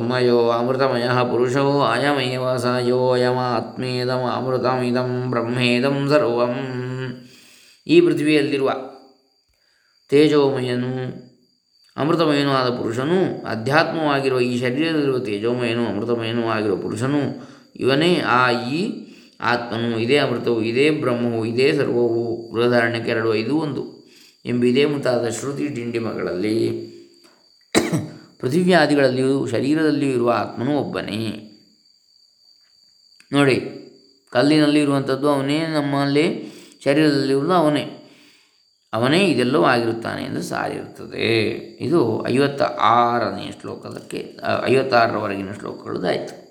ಮಯೋ 0.00 0.50
ಅಮೃತಮಯ 0.50 1.06
ಪುರುಷೋ 1.30 1.80
ಅಯಮೇವ 1.80 2.56
ಸ 2.56 2.66
ಯೋಯಮಾತ್ಮೇದಂ 2.80 4.22
ಅಮೃತಮಿದಂ 4.36 5.30
ಬ್ರಹ್ಮೇದಂ 5.30 6.08
ಸರ್ವಂ. 6.08 6.54
ಈ 7.86 8.00
ಪೃಥ್ವಿಯಲ್ಲಿರುವ 8.00 8.70
ತೇಜೋಮಯನು 10.10 10.92
ಅಮೃತಮಯನೂ 11.96 12.50
ಆದ 12.50 12.68
ಪುರುಷನು 12.76 13.18
ಅಧ್ಯಾತ್ಮವಾಗಿರುವ 13.48 14.40
ಈ 14.40 14.58
ಶರೀರದಲ್ಲಿರುವ 14.60 15.18
ತೇಜೋಮಯನು 15.18 15.86
ಅಮೃತಮಯನೂ 15.86 16.48
ಆಗಿರುವ 16.48 16.76
ಪುರುಷನು 16.76 17.22
ಇವನೇ 17.76 18.20
ಆ 18.20 18.50
ಈ 18.50 18.80
ಆತ್ಮನು, 19.40 19.98
ಇದೇ 19.98 20.16
ಅಮೃತವು, 20.16 20.62
ಇದೇ 20.62 20.90
ಬ್ರಹ್ಮವು, 20.90 21.44
ಇದೇ 21.44 21.72
ಸರ್ವವು 21.72 22.34
ಉದಾಹರಣೆ 22.34 23.00
ಕೆರಡುವ 23.00 23.34
ಇದು 23.34 23.56
ಒಂದು 23.56 23.98
ಎಂಬಿದೇ 24.46 24.84
ಮುಂತಾದ 24.84 25.28
ಶ್ರುತಿ 25.28 25.66
ಡಿಂಡಿಮಗಳಲ್ಲಿ 25.66 26.88
ಪೃಥಿವ್ಯಾದಿಗಳಲ್ಲಿಯೂ 28.40 29.46
ಶರೀರದಲ್ಲಿಯೂ 29.46 30.12
ಇರುವ 30.12 30.30
ಆತ್ಮನು 30.30 30.78
ಒಬ್ಬನೇ. 30.78 31.44
ನೋಡಿ, 33.32 33.60
ಕಲ್ಲಿನಲ್ಲಿ 34.30 34.80
ಇರುವಂಥದ್ದು 34.80 35.28
ಅವನೇ, 35.28 35.58
ನಮ್ಮಲ್ಲಿ 35.58 36.52
ಶರೀರದಲ್ಲಿರುವುದು 36.84 37.52
ಅವನೇ. 37.52 37.94
ಅವನೇ 38.92 39.26
ಇದೆಲ್ಲವೂ 39.26 39.64
ಆಗಿರುತ್ತಾನೆ 39.64 40.24
ಎಂದು 40.24 40.42
ಸಾರಿರುತ್ತದೆ. 40.42 41.50
ಇದು 41.84 42.28
ಐವತ್ತ 42.28 42.62
ಆರನೇ 42.80 43.52
ಶ್ಲೋಕದಕ್ಕೆ, 43.60 44.36
ಐವತ್ತಾರರವರೆಗಿನ 44.64 45.52
ಶ್ಲೋಕಗಳದ್ದಾಯಿತು. 45.52 46.48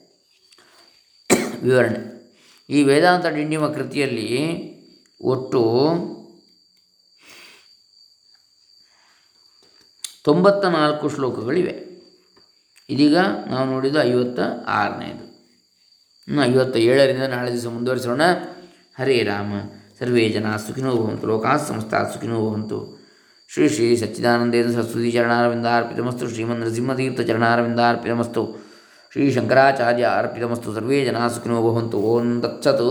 ವಿವರಣೆ. 1.63 2.16
ಈ 2.69 2.83
ವೇದಾಂತ 2.83 3.25
ಡಿಂಡಿಮ 3.25 3.67
ಕೃತಿಯಲ್ಲಿ 3.67 4.67
ಒಟ್ಟು 5.21 5.61
ತೊಂಬತ್ತ 10.23 10.65
ನಾಲ್ಕು 10.65 11.09
ಶ್ಲೋಕಗಳಿವೆ. 11.09 11.87
ಇದೀಗ 12.89 13.17
ನಾವು 13.17 13.65
ನೋಡಿದ 13.65 13.95
ಐವತ್ತ 14.01 14.39
ಆರನೇದು. 14.67 15.27
ಇನ್ನು 16.27 16.43
ಐವತ್ತ 16.43 16.77
ಏಳರಿಂದ 16.77 17.23
ನಾಳೆ 17.23 17.53
ದಿವಸ 17.53 17.65
ಮುಂದುವರಿಸೋಣ. 17.65 18.21
ಹರೇ 18.99 19.23
ರಾಮ, 19.23 19.53
ಸರ್ವೇ 19.99 20.29
ಜನ 20.29 20.55
ಸುಖಿನೋ 20.55 20.95
ಭವಂತು, 20.95 21.27
ಲೋಕಾ 21.27 21.57
ಸಮಸ್ತ 21.57 21.93
ಸುಖಿನೋ 21.95 22.49
ಭವಂತು. 22.49 23.07
ಶ್ರೀ 23.53 23.69
ಶ್ರೀ 23.69 23.97
ಸಚ್ಚಿದಾನಂದೇಂದ್ರ 23.97 24.81
ಸರಸ್ವತಿ 24.81 25.11
ಚರಣಾರವಿಂದಾರ್ಪಿತಮಸ್ತು, 25.11 26.29
ಶ್ರೀಮನ್ 26.29 26.59
ನರಸಿಂಹತೀರ್ಥ 26.59 27.21
ಚರಣಾರವಿಂದಾರ್ಪಿತಮಸ್ತು. 27.21 28.66
ಶ್ರೀ 29.11 29.25
ಶಂಕರಾಚಾರ್ಯ 29.31 30.05
ಅರ್ಪಿತಮಸ್ತು 30.17 30.73
ಸರ್ವೇ 30.75 30.97
ಜನ 31.05 31.27
ಸುಖಿನೋ 31.27 31.57
ಭವಂತು 31.63 31.97
ಓಂ 32.07 32.25
ತತ್ಸತ್ 32.41 32.81